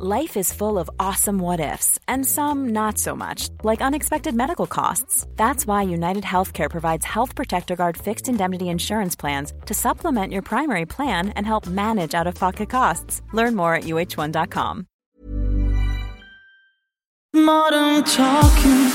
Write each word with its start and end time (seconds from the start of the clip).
Life 0.00 0.36
is 0.36 0.52
full 0.52 0.78
of 0.78 0.88
awesome 1.00 1.40
what 1.40 1.58
ifs, 1.58 1.98
and 2.06 2.24
some 2.24 2.68
not 2.68 2.98
so 2.98 3.16
much, 3.16 3.48
like 3.64 3.80
unexpected 3.82 4.32
medical 4.32 4.68
costs. 4.68 5.26
That's 5.34 5.66
why 5.66 5.82
United 5.82 6.22
Healthcare 6.22 6.70
provides 6.70 7.04
Health 7.04 7.34
Protector 7.34 7.74
Guard 7.74 7.96
fixed 7.96 8.28
indemnity 8.28 8.68
insurance 8.68 9.16
plans 9.16 9.52
to 9.66 9.74
supplement 9.74 10.32
your 10.32 10.42
primary 10.42 10.86
plan 10.86 11.30
and 11.30 11.44
help 11.44 11.66
manage 11.66 12.14
out 12.14 12.28
of 12.28 12.36
pocket 12.36 12.70
costs. 12.70 13.22
Learn 13.32 13.56
more 13.56 13.74
at 13.74 13.84
uh1.com. 13.84 14.86
Modern 17.34 18.04
Talking. 18.04 18.92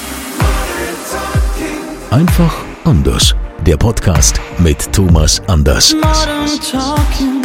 Einfach 2.12 2.66
anders. 2.86 3.36
Der 3.66 3.76
Podcast 3.76 4.40
mit 4.60 4.94
Thomas 4.94 5.42
Anders. 5.48 5.94
Modern 5.94 6.48
Talking. 6.62 7.43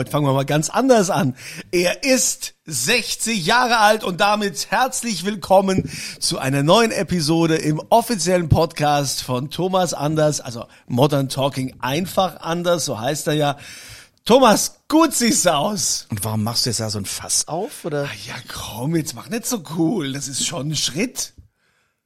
Heute 0.00 0.12
fangen 0.12 0.24
wir 0.24 0.32
mal 0.32 0.46
ganz 0.46 0.70
anders 0.70 1.10
an. 1.10 1.36
Er 1.72 2.04
ist 2.04 2.54
60 2.64 3.44
Jahre 3.44 3.80
alt 3.80 4.02
und 4.02 4.18
damit 4.18 4.70
herzlich 4.70 5.26
willkommen 5.26 5.90
zu 6.18 6.38
einer 6.38 6.62
neuen 6.62 6.90
Episode 6.90 7.56
im 7.56 7.82
offiziellen 7.90 8.48
Podcast 8.48 9.22
von 9.22 9.50
Thomas 9.50 9.92
Anders, 9.92 10.40
also 10.40 10.64
Modern 10.86 11.28
Talking 11.28 11.74
einfach 11.80 12.40
anders, 12.40 12.86
so 12.86 12.98
heißt 12.98 13.26
er 13.26 13.34
ja. 13.34 13.58
Thomas, 14.24 14.80
gut 14.88 15.12
siehst 15.12 15.44
du 15.44 15.54
aus. 15.54 16.06
Und 16.08 16.24
warum 16.24 16.44
machst 16.44 16.64
du 16.64 16.70
jetzt 16.70 16.80
da 16.80 16.88
so 16.88 16.96
ein 16.96 17.04
Fass 17.04 17.46
auf, 17.46 17.84
oder? 17.84 18.04
Ah 18.04 18.14
ja, 18.26 18.36
komm, 18.48 18.96
jetzt 18.96 19.14
mach 19.14 19.28
nicht 19.28 19.44
so 19.44 19.62
cool. 19.76 20.14
Das 20.14 20.28
ist 20.28 20.46
schon 20.46 20.68
ein 20.70 20.76
Schritt. 20.76 21.34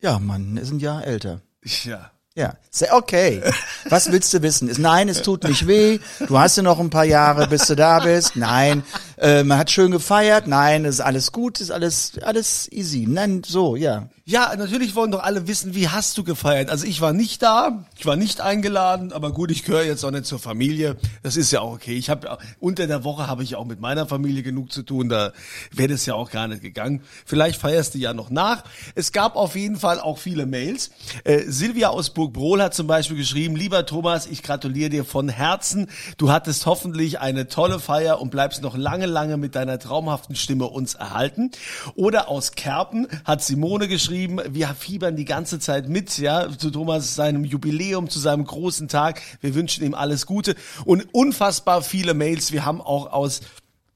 Ja, 0.01 0.19
Mann, 0.19 0.57
ist 0.57 0.73
ein 0.73 0.81
Jahr 0.81 1.07
älter. 1.07 1.43
Ja. 1.85 2.11
Ja, 2.37 2.55
sehr 2.69 2.93
okay. 2.97 3.43
Was 3.89 4.11
willst 4.11 4.35
du 4.35 4.43
wissen? 4.43 4.69
Nein, 4.79 5.09
es 5.09 5.23
tut 5.23 5.45
nicht 5.45 5.69
weh. 5.69 6.01
Du 6.27 6.37
hast 6.37 6.57
ja 6.57 6.65
noch 6.65 6.81
ein 6.81 6.91
paar 6.91 7.05
Jahre, 7.05 7.47
bis 7.47 7.69
du 7.69 7.77
da 7.77 8.01
bist. 8.01 8.35
Nein, 8.35 8.83
man 9.25 9.59
hat 9.59 9.71
schön 9.71 9.91
gefeiert. 9.91 10.47
Nein, 10.47 10.85
ist 10.85 11.01
alles 11.01 11.33
gut, 11.33 11.61
ist 11.61 11.71
alles 11.71 12.13
alles 12.23 12.71
easy. 12.71 13.07
Nein, 13.09 13.43
so, 13.45 13.77
ja. 13.77 14.09
Ja, 14.27 14.55
natürlich 14.57 14.95
wollen 14.95 15.11
doch 15.11 15.23
alle 15.23 15.47
wissen, 15.49 15.75
wie 15.75 15.91
hast 15.91 16.17
du 16.17 16.25
gefeiert? 16.25 16.71
Also 16.71 16.87
ich 16.87 17.03
war 17.03 17.13
nicht 17.13 17.43
da, 17.43 17.85
ich 17.99 18.07
war 18.07 18.17
nicht 18.17 18.41
eingeladen, 18.41 19.13
aber 19.13 19.33
gut, 19.33 19.51
ich 19.51 19.65
gehöre 19.65 19.85
jetzt 19.85 20.03
auch 20.03 20.11
nicht 20.11 20.25
zur 20.25 20.39
Familie. 20.39 20.97
Das 21.23 21.37
ist 21.37 21.51
ja 21.51 21.61
auch 21.61 21.75
okay. 21.75 21.95
Ich 21.95 22.09
habe 22.09 22.39
unter 22.59 22.87
der 22.87 23.05
Woche 23.05 23.27
habe 23.27 23.43
ich 23.43 23.55
auch 23.55 23.67
mit 23.67 23.81
meiner 23.81 24.07
Familie 24.07 24.43
genug 24.43 24.73
zu 24.73 24.83
tun, 24.83 25.11
da 25.11 25.35
wäre 25.73 25.89
das 25.89 26.07
ja 26.07 26.15
auch 26.15 26.31
gar 26.31 26.49
nicht 26.49 26.63
gegangen. 26.63 27.03
Vielleicht 27.27 27.61
feierst 27.61 27.95
du 27.95 27.99
ja 27.99 28.15
noch 28.15 28.31
nach. 28.31 28.65
Es 28.95 29.13
gab 29.13 29.37
auf 29.37 29.57
jeden 29.57 29.77
Fall 29.77 30.01
auch 30.01 30.17
viele 30.17 30.47
Mails. 30.47 30.91
Äh, 31.25 31.43
Silvia 31.49 31.91
aus 31.91 32.09
Burgbrohl 32.09 32.63
hat 32.63 32.73
zum 32.73 32.87
Beispiel 32.87 33.19
geschrieben, 33.19 33.57
lieber 33.57 33.85
Thomas, 33.85 34.27
ich 34.27 34.43
gratuliere 34.43 34.89
dir 34.89 35.05
von 35.05 35.29
Herzen. 35.29 35.89
Du 36.17 36.31
hattest 36.31 36.65
hoffentlich 36.65 37.21
eine 37.21 37.49
tolle 37.49 37.79
Feier 37.79 38.23
und 38.23 38.31
bleibst 38.31 38.63
noch 38.63 38.75
lange, 38.75 39.05
lange 39.15 39.39
mit 39.39 39.55
deiner 39.55 39.79
traumhaften 39.79 40.37
Stimme 40.37 40.67
uns 40.67 40.95
erhalten. 40.95 41.51
Oder 41.95 42.29
aus 42.29 42.53
Kerpen 42.53 43.07
hat 43.25 43.43
Simone 43.43 43.89
geschrieben, 43.89 44.41
wir 44.51 44.69
fiebern 44.69 45.17
die 45.17 45.25
ganze 45.25 45.59
Zeit 45.59 45.89
mit, 45.89 46.19
ja, 46.19 46.49
zu 46.59 46.71
Thomas 46.71 47.15
seinem 47.15 47.45
Jubiläum, 47.45 48.11
zu 48.11 48.19
seinem 48.19 48.45
großen 48.45 48.89
Tag. 48.89 49.23
Wir 49.41 49.55
wünschen 49.55 49.85
ihm 49.85 49.95
alles 49.95 50.27
Gute 50.27 50.55
und 50.85 51.07
unfassbar 51.15 51.81
viele 51.81 52.13
Mails. 52.13 52.53
Wir 52.53 52.67
haben 52.67 52.83
auch 52.83 53.11
aus 53.13 53.41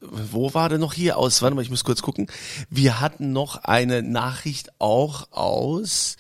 wo 0.00 0.55
war 0.55 0.69
der 0.69 0.78
noch 0.78 0.94
hier 0.94 1.19
aus? 1.19 1.42
Warte 1.42 1.56
mal, 1.56 1.62
ich 1.62 1.70
muss 1.70 1.83
kurz 1.83 2.02
gucken. 2.02 2.28
Wir 2.70 3.00
hatten 3.00 3.33
noch 3.33 3.64
eine 3.64 4.02
Nachricht 4.02 4.70
auch 4.78 5.33
aus 5.33 6.16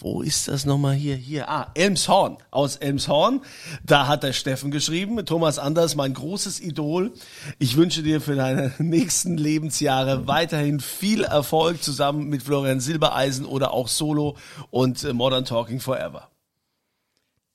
wo 0.00 0.22
ist 0.22 0.48
das 0.48 0.64
nochmal 0.64 0.94
hier? 0.94 1.16
Hier, 1.16 1.48
ah, 1.48 1.70
Elmshorn, 1.74 2.36
aus 2.50 2.76
Elmshorn. 2.76 3.40
Da 3.84 4.06
hat 4.06 4.22
der 4.22 4.32
Steffen 4.32 4.70
geschrieben, 4.70 5.24
Thomas 5.26 5.58
Anders, 5.58 5.94
mein 5.96 6.14
großes 6.14 6.60
Idol. 6.60 7.12
Ich 7.58 7.76
wünsche 7.76 8.02
dir 8.02 8.20
für 8.20 8.36
deine 8.36 8.72
nächsten 8.78 9.36
Lebensjahre 9.36 10.26
weiterhin 10.28 10.80
viel 10.80 11.24
Erfolg 11.24 11.82
zusammen 11.82 12.28
mit 12.28 12.42
Florian 12.44 12.80
Silbereisen 12.80 13.44
oder 13.44 13.72
auch 13.72 13.88
Solo 13.88 14.36
und 14.70 15.02
äh, 15.04 15.12
Modern 15.12 15.44
Talking 15.44 15.80
Forever. 15.80 16.28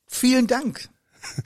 Vielen 0.07 0.47
Dank. 0.47 0.89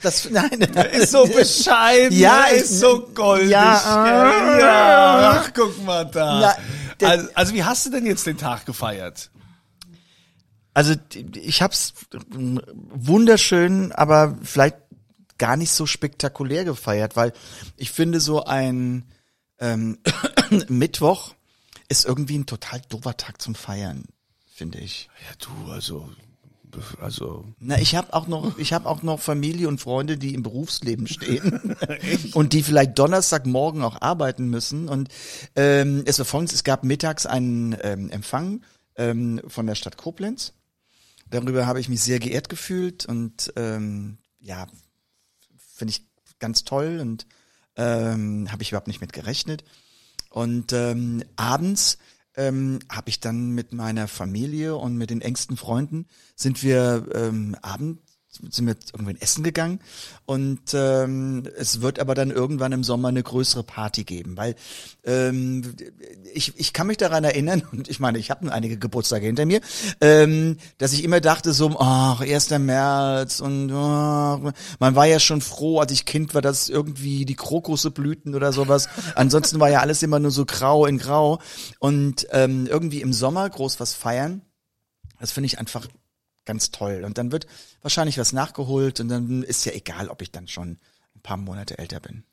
Das, 0.02 0.28
nein, 0.30 0.60
Er 0.74 0.90
ist 0.90 1.12
so 1.12 1.26
bescheiden, 1.26 2.18
Ja, 2.18 2.46
er 2.50 2.56
ich- 2.56 2.62
ist 2.62 2.80
so 2.80 3.08
goldig. 3.14 3.50
Ja, 3.50 4.58
ja. 4.58 5.30
Ach, 5.44 5.50
guck 5.54 5.84
mal 5.84 6.04
da. 6.06 6.40
Ja, 6.40 6.56
der- 7.00 7.08
also, 7.08 7.28
also 7.34 7.54
wie 7.54 7.62
hast 7.62 7.86
du 7.86 7.90
denn 7.90 8.04
jetzt 8.06 8.26
den 8.26 8.36
Tag 8.36 8.66
gefeiert? 8.66 9.30
Also 10.78 10.94
ich 11.34 11.60
hab's 11.60 11.92
wunderschön, 12.30 13.90
aber 13.90 14.38
vielleicht 14.44 14.76
gar 15.36 15.56
nicht 15.56 15.72
so 15.72 15.86
spektakulär 15.86 16.64
gefeiert, 16.64 17.16
weil 17.16 17.32
ich 17.76 17.90
finde 17.90 18.20
so 18.20 18.44
ein 18.44 19.02
ähm, 19.58 19.98
Mittwoch 20.68 21.34
ist 21.88 22.04
irgendwie 22.04 22.38
ein 22.38 22.46
total 22.46 22.80
doofer 22.88 23.16
Tag 23.16 23.42
zum 23.42 23.56
Feiern, 23.56 24.04
finde 24.54 24.78
ich. 24.78 25.10
Ja, 25.28 25.34
du, 25.64 25.72
also, 25.72 26.10
also, 27.00 27.44
Na, 27.58 27.80
ich 27.80 27.96
habe 27.96 28.14
auch 28.14 28.28
noch, 28.28 28.56
ich 28.56 28.72
habe 28.72 28.88
auch 28.88 29.02
noch 29.02 29.18
Familie 29.18 29.66
und 29.66 29.80
Freunde, 29.80 30.16
die 30.16 30.32
im 30.32 30.44
Berufsleben 30.44 31.08
stehen 31.08 31.74
und 32.34 32.52
die 32.52 32.62
vielleicht 32.62 32.96
Donnerstagmorgen 32.96 33.82
auch 33.82 34.00
arbeiten 34.00 34.46
müssen. 34.46 34.88
Und 34.88 35.08
ähm, 35.56 36.04
es 36.06 36.20
war 36.20 36.24
folgendes: 36.24 36.54
Es 36.54 36.62
gab 36.62 36.84
mittags 36.84 37.26
einen 37.26 37.76
ähm, 37.82 38.10
Empfang 38.10 38.62
ähm, 38.94 39.40
von 39.48 39.66
der 39.66 39.74
Stadt 39.74 39.96
Koblenz. 39.96 40.52
Darüber 41.30 41.66
habe 41.66 41.80
ich 41.80 41.88
mich 41.88 42.00
sehr 42.02 42.18
geehrt 42.18 42.48
gefühlt 42.48 43.06
und 43.06 43.52
ähm, 43.56 44.18
ja, 44.40 44.66
finde 45.56 45.92
ich 45.92 46.06
ganz 46.38 46.64
toll 46.64 46.98
und 47.00 47.26
ähm, 47.76 48.50
habe 48.50 48.62
ich 48.62 48.70
überhaupt 48.70 48.88
nicht 48.88 49.00
mit 49.00 49.12
gerechnet. 49.12 49.64
Und 50.30 50.72
ähm, 50.72 51.24
abends 51.36 51.98
ähm, 52.36 52.78
habe 52.88 53.08
ich 53.10 53.20
dann 53.20 53.50
mit 53.50 53.72
meiner 53.72 54.08
Familie 54.08 54.76
und 54.76 54.96
mit 54.96 55.10
den 55.10 55.20
engsten 55.20 55.56
Freunden 55.56 56.06
sind 56.36 56.62
wir 56.62 57.06
ähm, 57.14 57.56
abend 57.62 58.00
sind 58.50 58.66
wir 58.66 58.76
irgendwann 58.92 59.16
essen 59.16 59.42
gegangen 59.42 59.80
und 60.26 60.60
ähm, 60.74 61.44
es 61.56 61.80
wird 61.80 61.98
aber 61.98 62.14
dann 62.14 62.30
irgendwann 62.30 62.72
im 62.72 62.84
Sommer 62.84 63.08
eine 63.08 63.22
größere 63.22 63.62
Party 63.62 64.04
geben, 64.04 64.36
weil 64.36 64.54
ähm, 65.04 65.74
ich, 66.34 66.52
ich 66.56 66.72
kann 66.72 66.86
mich 66.86 66.96
daran 66.96 67.24
erinnern 67.24 67.62
und 67.72 67.88
ich 67.88 68.00
meine, 68.00 68.18
ich 68.18 68.30
habe 68.30 68.50
einige 68.52 68.78
Geburtstage 68.78 69.26
hinter 69.26 69.46
mir, 69.46 69.60
ähm, 70.00 70.58
dass 70.78 70.92
ich 70.92 71.04
immer 71.04 71.20
dachte 71.20 71.52
so, 71.52 71.76
ach, 71.78 72.20
1. 72.20 72.50
März 72.50 73.40
und 73.40 73.70
oh, 73.72 74.52
man 74.78 74.94
war 74.94 75.06
ja 75.06 75.20
schon 75.20 75.40
froh, 75.40 75.80
als 75.80 75.92
ich 75.92 76.04
Kind 76.04 76.34
war, 76.34 76.42
dass 76.42 76.68
irgendwie 76.68 77.24
die 77.24 77.36
Krokusse 77.36 77.90
blühten 77.90 78.34
oder 78.34 78.52
sowas. 78.52 78.88
Ansonsten 79.14 79.60
war 79.60 79.70
ja 79.70 79.80
alles 79.80 80.02
immer 80.02 80.18
nur 80.18 80.30
so 80.30 80.44
grau 80.44 80.86
in 80.86 80.98
grau 80.98 81.38
und 81.78 82.26
ähm, 82.30 82.66
irgendwie 82.66 83.00
im 83.00 83.12
Sommer 83.12 83.48
groß 83.48 83.80
was 83.80 83.94
feiern, 83.94 84.42
das 85.20 85.32
finde 85.32 85.46
ich 85.46 85.58
einfach 85.58 85.86
ganz 86.48 86.72
toll. 86.72 87.04
Und 87.04 87.18
dann 87.18 87.30
wird 87.30 87.46
wahrscheinlich 87.82 88.18
was 88.18 88.32
nachgeholt 88.32 88.98
und 88.98 89.08
dann 89.08 89.44
ist 89.44 89.64
ja 89.64 89.72
egal, 89.72 90.08
ob 90.08 90.22
ich 90.22 90.32
dann 90.32 90.48
schon 90.48 90.78
ein 91.14 91.22
paar 91.22 91.36
Monate 91.36 91.78
älter 91.78 92.00
bin. 92.00 92.24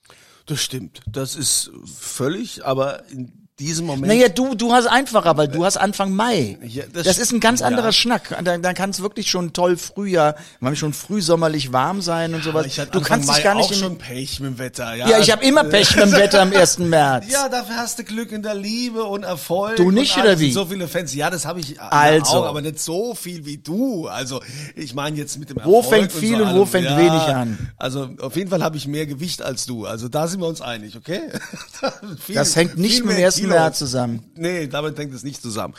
das 0.48 0.62
stimmt. 0.62 1.02
Das 1.06 1.36
ist 1.36 1.70
völlig, 1.86 2.66
aber 2.66 3.06
in 3.10 3.45
diesem 3.60 3.86
Moment. 3.86 4.08
Naja, 4.08 4.28
du, 4.28 4.54
du 4.56 4.74
hast 4.74 4.86
einfacher, 4.88 5.38
weil 5.38 5.48
du 5.48 5.64
hast 5.64 5.78
Anfang 5.78 6.12
Mai. 6.14 6.58
Ja, 6.62 6.84
das, 6.92 7.04
das 7.06 7.18
ist 7.20 7.32
ein 7.32 7.40
ganz 7.40 7.62
ja. 7.62 7.68
anderer 7.68 7.94
Schnack. 7.94 8.36
Dann, 8.44 8.62
dann 8.62 8.76
kann 8.76 8.90
es 8.90 9.02
wirklich 9.02 9.30
schon 9.30 9.54
toll 9.54 9.78
Frühjahr, 9.78 10.36
man 10.60 10.76
schon 10.76 10.92
frühsommerlich 10.94 11.72
warm 11.72 12.02
sein 12.02 12.34
und 12.34 12.44
sowas. 12.44 12.66
ich 12.66 12.80
hatte 12.80 12.92
Du 12.92 12.98
Anfang 13.00 13.08
kannst 13.20 13.28
Mai 13.30 13.36
dich 13.36 13.44
gar 13.46 13.56
nicht 13.56 13.66
auch 13.68 13.72
in, 13.72 13.78
schon 13.78 13.98
Pech 13.98 14.40
mit 14.42 14.50
dem 14.52 14.58
Wetter. 14.60 14.94
Ja, 14.96 15.08
Ja, 15.08 15.20
ich 15.20 15.32
habe 15.32 15.46
immer 15.46 15.64
Pech 15.64 15.96
mit 15.96 16.06
dem 16.06 16.12
Wetter 16.12 16.42
am 16.42 16.52
1. 16.52 16.80
März. 16.80 17.26
Ja, 17.32 17.48
dafür 17.48 17.78
hast 17.78 17.98
du 18.00 18.04
Glück 18.04 18.32
in 18.34 18.44
der 18.44 18.56
Liebe 18.56 19.04
und 19.06 19.24
Erfolg. 19.24 19.78
Du 19.78 19.90
nicht, 19.92 20.18
oder 20.18 20.38
wie? 20.40 20.52
So 20.52 20.66
viele 20.66 20.88
Fans. 20.90 21.14
Ja, 21.16 21.30
das 21.30 21.46
habe 21.46 21.60
ich 21.62 21.80
Also. 21.80 22.32
auch, 22.38 22.46
aber 22.46 22.62
nicht 22.62 22.80
so 22.80 23.16
viel 23.16 23.46
wie 23.46 23.58
du. 23.58 24.08
Also 24.08 24.42
ich 24.76 24.94
meine 24.94 25.16
jetzt 25.18 25.38
mit 25.40 25.50
dem 25.50 25.58
Wo 25.64 25.78
Erfolg 25.78 25.94
fängt 26.02 26.14
und 26.14 26.20
viel 26.20 26.38
so 26.40 26.44
und 26.44 26.56
wo 26.56 26.66
fängt 26.66 26.86
ja, 26.90 26.98
wenig 26.98 27.12
an? 27.12 27.72
Also 27.78 28.10
auf 28.22 28.36
jeden 28.36 28.50
Fall 28.50 28.64
habe 28.64 28.76
ich 28.78 28.88
mehr 28.88 29.06
Gewicht 29.06 29.42
als 29.42 29.66
du. 29.66 29.86
Also 29.86 30.10
da 30.10 30.28
sind 30.28 30.42
wir 30.42 30.48
uns 30.48 30.60
einig, 30.62 30.96
okay? 30.98 31.22
Viel- 32.26 32.36
Das 32.36 32.56
hängt 32.56 32.78
nicht 32.78 33.04
mit 33.06 33.14
dem 33.14 33.18
mehr 33.18 33.26
1. 33.28 33.45
Kilos. 33.46 33.60
März 33.60 33.80
zusammen. 33.80 34.32
Nee, 34.36 34.68
damit 34.68 34.98
hängt 34.98 35.14
es 35.14 35.24
nicht 35.24 35.42
zusammen. 35.42 35.76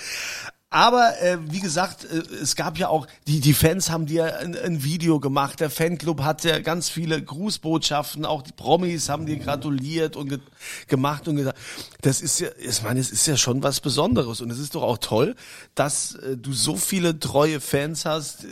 Aber 0.69 1.15
äh, 1.23 1.39
wie 1.49 1.61
gesagt, 1.61 2.05
äh, 2.05 2.19
es 2.43 2.57
gab 2.57 2.77
ja 2.77 2.89
auch, 2.89 3.07
die, 3.27 3.41
die 3.41 3.55
Fans 3.55 3.89
haben 3.89 4.07
dir 4.07 4.39
ein, 4.41 4.57
ein 4.57 4.83
Video 4.83 5.21
gemacht, 5.21 5.61
der 5.61 5.71
Fanclub 5.71 6.23
hat 6.23 6.45
ja 6.45 6.59
ganz 6.59 6.89
viele 6.89 7.23
Grußbotschaften, 7.23 8.25
auch 8.25 8.43
die 8.43 8.53
Promis 8.53 9.09
haben 9.09 9.27
dir 9.27 9.39
gratuliert 9.39 10.17
und 10.17 10.29
ge 10.29 10.41
gemacht 10.89 11.29
und 11.29 11.37
gesagt, 11.37 11.59
das 12.03 12.21
ist 12.21 12.41
ja, 12.41 12.49
ich 12.59 12.83
meine, 12.83 12.99
es 12.99 13.11
ist 13.11 13.27
ja 13.27 13.37
schon 13.37 13.63
was 13.63 13.81
Besonderes 13.81 14.41
und 14.41 14.51
es 14.51 14.59
ist 14.59 14.75
doch 14.75 14.83
auch 14.83 14.99
toll, 14.99 15.37
dass 15.75 16.17
äh, 16.17 16.37
du 16.37 16.53
so 16.53 16.77
viele 16.77 17.21
treue 17.21 17.61
Fans 17.61 18.05
hast, 18.05 18.47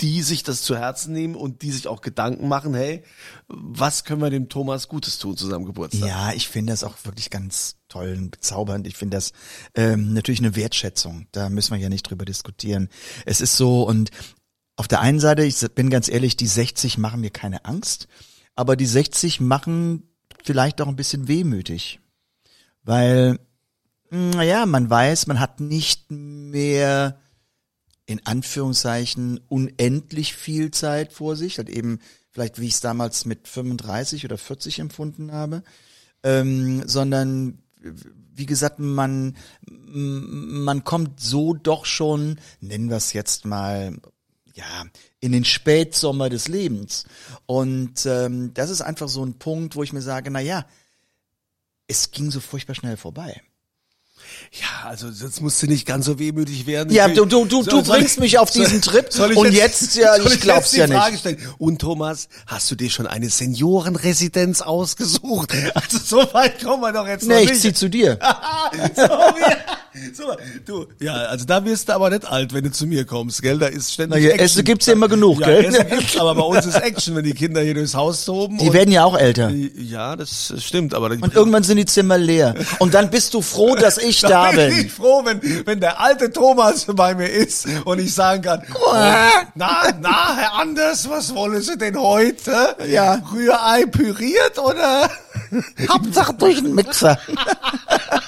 die 0.00 0.22
sich 0.22 0.42
das 0.42 0.62
zu 0.62 0.76
Herzen 0.76 1.12
nehmen 1.12 1.36
und 1.36 1.62
die 1.62 1.70
sich 1.70 1.86
auch 1.86 2.00
Gedanken 2.00 2.48
machen, 2.48 2.74
hey, 2.74 3.04
was 3.48 4.04
können 4.04 4.20
wir 4.20 4.30
dem 4.30 4.48
Thomas 4.48 4.88
Gutes 4.88 5.18
tun 5.18 5.36
zu 5.36 5.46
seinem 5.46 5.64
Geburtstag? 5.64 6.08
Ja, 6.08 6.32
ich 6.32 6.48
finde 6.48 6.72
das 6.72 6.82
auch 6.82 6.96
wirklich 7.04 7.30
ganz 7.30 7.76
toll 7.92 8.16
und 8.18 8.30
bezaubernd. 8.30 8.86
Ich 8.86 8.96
finde 8.96 9.16
das 9.16 9.32
ähm, 9.74 10.12
natürlich 10.12 10.40
eine 10.40 10.56
Wertschätzung. 10.56 11.26
Da 11.32 11.48
müssen 11.48 11.74
wir 11.74 11.80
ja 11.80 11.88
nicht 11.88 12.08
drüber 12.08 12.24
diskutieren. 12.24 12.88
Es 13.26 13.40
ist 13.40 13.56
so 13.56 13.86
und 13.86 14.10
auf 14.76 14.88
der 14.88 15.00
einen 15.00 15.20
Seite, 15.20 15.44
ich 15.44 15.58
bin 15.74 15.90
ganz 15.90 16.08
ehrlich, 16.08 16.36
die 16.36 16.46
60 16.46 16.98
machen 16.98 17.20
mir 17.20 17.30
keine 17.30 17.64
Angst, 17.66 18.08
aber 18.54 18.74
die 18.74 18.86
60 18.86 19.40
machen 19.40 20.08
vielleicht 20.42 20.80
auch 20.80 20.88
ein 20.88 20.96
bisschen 20.96 21.28
wehmütig, 21.28 22.00
weil 22.82 23.38
naja, 24.10 24.66
man 24.66 24.90
weiß, 24.90 25.26
man 25.26 25.40
hat 25.40 25.60
nicht 25.60 26.10
mehr 26.10 27.18
in 28.06 28.26
Anführungszeichen 28.26 29.40
unendlich 29.48 30.34
viel 30.34 30.70
Zeit 30.70 31.12
vor 31.12 31.36
sich, 31.36 31.58
halt 31.58 31.70
eben 31.70 31.98
vielleicht 32.30 32.60
wie 32.60 32.66
ich 32.66 32.74
es 32.74 32.80
damals 32.80 33.24
mit 33.24 33.46
35 33.46 34.24
oder 34.24 34.38
40 34.38 34.80
empfunden 34.80 35.32
habe, 35.32 35.62
ähm, 36.22 36.86
sondern 36.86 37.61
wie 38.34 38.46
gesagt, 38.46 38.78
man 38.78 39.36
man 39.66 40.84
kommt 40.84 41.20
so 41.20 41.54
doch 41.54 41.84
schon, 41.84 42.38
nennen 42.60 42.88
wir 42.88 42.96
es 42.96 43.12
jetzt 43.12 43.44
mal, 43.44 43.96
ja, 44.54 44.84
in 45.20 45.32
den 45.32 45.44
Spätsommer 45.44 46.28
des 46.28 46.48
Lebens. 46.48 47.04
Und 47.46 48.06
ähm, 48.06 48.54
das 48.54 48.70
ist 48.70 48.80
einfach 48.80 49.08
so 49.08 49.24
ein 49.24 49.38
Punkt, 49.38 49.76
wo 49.76 49.82
ich 49.82 49.92
mir 49.92 50.02
sage, 50.02 50.30
na 50.30 50.40
ja, 50.40 50.66
es 51.86 52.10
ging 52.10 52.30
so 52.30 52.40
furchtbar 52.40 52.74
schnell 52.74 52.96
vorbei. 52.96 53.42
Ja, 54.52 54.88
also 54.88 55.08
jetzt 55.08 55.40
musst 55.40 55.62
du 55.62 55.66
nicht 55.66 55.86
ganz 55.86 56.06
so 56.06 56.18
wehmütig 56.18 56.66
werden. 56.66 56.92
Ja, 56.92 57.08
Ich 57.08 57.14
du, 57.14 57.24
du, 57.24 57.44
du, 57.46 57.62
soll- 57.62 57.82
du 57.82 57.90
bringst 57.90 58.20
mich 58.20 58.38
auf 58.38 58.50
diesen 58.50 58.82
Trip 58.82 59.06
soll 59.12 59.32
ich 59.32 59.38
und 59.38 59.52
jetzt, 59.52 59.94
ja, 59.96 60.16
soll 60.20 60.32
ich 60.32 60.40
glaub's 60.40 60.72
jetzt 60.72 60.74
die 60.74 60.78
ja 60.80 60.86
nicht. 60.86 60.96
Frage 60.96 61.18
Stellen? 61.18 61.38
Und 61.58 61.78
Thomas, 61.80 62.28
hast 62.46 62.70
du 62.70 62.74
dir 62.74 62.90
schon 62.90 63.06
eine 63.06 63.30
Seniorenresidenz 63.30 64.60
ausgesucht? 64.60 65.52
Also 65.74 65.98
so 65.98 66.34
weit 66.34 66.62
kommen 66.62 66.82
wir 66.82 66.92
doch 66.92 67.06
jetzt 67.06 67.26
Nee, 67.26 67.34
noch 67.34 67.40
ich 67.42 67.48
nicht. 67.50 67.60
zieh 67.62 67.72
zu 67.72 67.88
dir. 67.88 68.18
so, 68.96 69.02
ja, 69.02 69.08
so, 70.14 70.24
du, 70.64 70.86
ja, 71.00 71.12
also 71.14 71.44
da 71.44 71.64
wirst 71.64 71.88
du 71.88 71.94
aber 71.94 72.10
nicht 72.10 72.24
alt, 72.26 72.52
wenn 72.54 72.64
du 72.64 72.70
zu 72.70 72.86
mir 72.86 73.04
kommst, 73.04 73.42
gell? 73.42 73.58
Da 73.58 73.66
ist 73.66 73.92
ständig 73.92 74.20
Na 74.20 74.26
ja, 74.26 74.30
Action. 74.30 74.44
Essen 74.44 74.64
gibt's 74.64 74.86
ja 74.86 74.92
immer 74.94 75.08
genug, 75.08 75.40
ja, 75.40 75.46
gell? 75.46 75.64
Essen 75.66 75.88
gibt's, 75.88 76.16
aber 76.16 76.34
bei 76.34 76.42
uns 76.42 76.66
ist 76.66 76.76
Action, 76.76 77.14
wenn 77.16 77.24
die 77.24 77.34
Kinder 77.34 77.60
hier 77.60 77.74
durchs 77.74 77.94
Haus 77.94 78.24
toben. 78.24 78.58
Die 78.58 78.72
werden 78.72 78.90
ja 78.90 79.04
auch 79.04 79.16
älter. 79.16 79.50
ja, 79.50 80.16
das 80.16 80.54
stimmt, 80.58 80.94
aber 80.94 81.10
Und 81.10 81.34
irgendwann 81.34 81.62
sind 81.62 81.76
die 81.76 81.84
Zimmer 81.86 82.18
leer. 82.18 82.54
Und 82.78 82.94
dann 82.94 83.10
bist 83.10 83.34
du 83.34 83.42
froh, 83.42 83.74
dass 83.74 83.98
ich 83.98 84.20
da 84.20 84.50
bin 84.50 84.68
bin. 84.70 84.86
ich 84.86 84.92
froh, 84.92 85.22
wenn, 85.24 85.40
wenn 85.66 85.80
der 85.80 86.00
alte 86.00 86.30
Thomas 86.32 86.86
bei 86.86 87.14
mir 87.14 87.28
ist 87.28 87.66
und 87.84 87.98
ich 87.98 88.14
sagen 88.14 88.42
kann, 88.42 88.62
oh, 88.74 88.92
na, 89.54 89.82
na, 90.00 90.36
Herr 90.36 90.54
Anders, 90.54 91.08
was 91.08 91.34
wollen 91.34 91.60
Sie 91.60 91.76
denn 91.76 92.00
heute? 92.00 92.76
Ja. 92.88 93.22
Rührei 93.32 93.84
püriert 93.86 94.58
oder? 94.58 95.10
Hauptsache 95.88 96.34
durch 96.34 96.60
den 96.62 96.74
Mixer. 96.74 97.18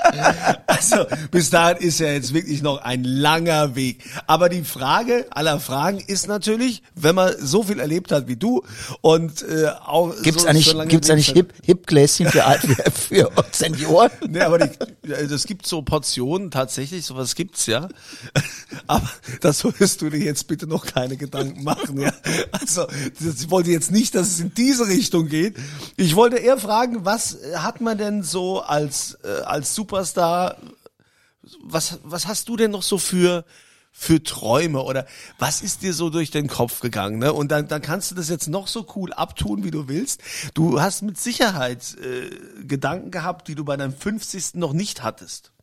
Also, 0.67 1.07
bis 1.31 1.51
dahin 1.51 1.79
ist 1.79 2.01
ja 2.01 2.09
jetzt 2.09 2.35
wirklich 2.35 2.63
noch 2.63 2.79
ein 2.83 3.05
langer 3.05 3.75
Weg. 3.75 4.05
Aber 4.27 4.49
die 4.49 4.63
Frage 4.65 5.27
aller 5.31 5.61
Fragen 5.61 6.01
ist 6.01 6.27
natürlich, 6.29 6.83
wenn 6.95 7.15
man 7.15 7.33
so 7.41 7.63
viel 7.63 7.79
erlebt 7.81 8.13
hat 8.13 8.29
wie 8.29 8.37
du 8.37 8.63
und 9.01 9.43
äh, 9.43 9.69
auch 9.85 10.15
Gibt's 10.23 10.43
so, 10.43 10.49
eigentlich, 10.49 10.67
so 10.67 10.85
gibt's 10.85 11.11
eigentlich 11.11 11.29
Lebenszeit- 11.29 11.35
Hip, 11.35 11.53
Hip-Gläschen 11.65 12.29
für, 12.29 12.43
für, 12.93 13.31
Senioren? 13.53 14.11
Nee, 14.29 14.41
aber 14.41 14.59
die, 14.59 15.15
also 15.15 15.35
es 15.35 15.47
gibt 15.47 15.67
so 15.67 15.83
Portionen 15.83 16.51
tatsächlich, 16.51 17.05
sowas 17.07 17.35
gibt's 17.35 17.67
ja. 17.67 17.89
Aber 18.87 19.09
das 19.41 19.61
solltest 19.61 20.03
du 20.03 20.11
dir 20.11 20.19
jetzt 20.19 20.47
bitte 20.49 20.67
noch 20.67 20.87
keine 20.87 21.17
Gedanken 21.17 21.63
machen, 21.65 22.01
ja. 22.01 22.13
Also, 22.53 22.87
das- 23.23 23.41
ich 23.43 23.51
wollte 23.51 23.71
jetzt 23.71 23.91
nicht, 23.91 24.15
dass 24.15 24.29
es 24.29 24.41
in 24.41 24.53
diese 24.55 24.87
Richtung 24.89 25.29
geht. 25.29 25.57
Ich 25.97 26.15
wollte 26.17 26.37
eher 26.37 26.59
fragen, 26.59 27.05
was 27.05 27.39
hat 27.57 27.81
man 27.81 27.99
denn 27.99 28.23
so 28.23 28.61
als, 28.61 29.19
äh, 29.25 29.43
als 29.45 29.75
Superstar, 30.05 30.59
was, 31.63 31.99
was 32.03 32.27
hast 32.27 32.49
du 32.49 32.57
denn 32.57 32.71
noch 32.71 32.83
so 32.83 32.99
für, 32.99 33.45
für 33.91 34.23
Träume 34.23 34.83
oder 34.83 35.07
was 35.39 35.63
ist 35.63 35.83
dir 35.83 35.95
so 35.95 36.11
durch 36.11 36.31
den 36.31 36.47
Kopf 36.47 36.81
gegangen? 36.81 37.19
Ne? 37.19 37.33
Und 37.33 37.51
dann, 37.51 37.69
dann 37.69 37.81
kannst 37.81 38.11
du 38.11 38.15
das 38.15 38.29
jetzt 38.29 38.49
noch 38.49 38.67
so 38.67 38.87
cool 38.95 39.15
abtun, 39.15 39.65
wie 39.65 39.71
du 39.71 39.89
willst. 39.89 40.21
Du 40.53 40.81
hast 40.81 41.03
mit 41.03 41.19
Sicherheit 41.19 41.97
äh, 41.99 42.31
Gedanken 42.65 43.11
gehabt, 43.11 43.49
die 43.49 43.55
du 43.55 43.65
bei 43.65 43.79
deinem 43.79 43.95
50. 43.95 44.55
noch 44.55 44.75
nicht 44.75 45.03
hattest. 45.03 45.54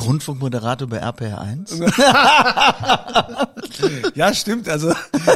Rundfunkmoderator 0.00 0.88
bei 0.88 0.98
RPR 0.98 1.40
1? 1.40 1.80
Ja, 4.14 4.34
stimmt. 4.34 4.68
Also 4.68 4.92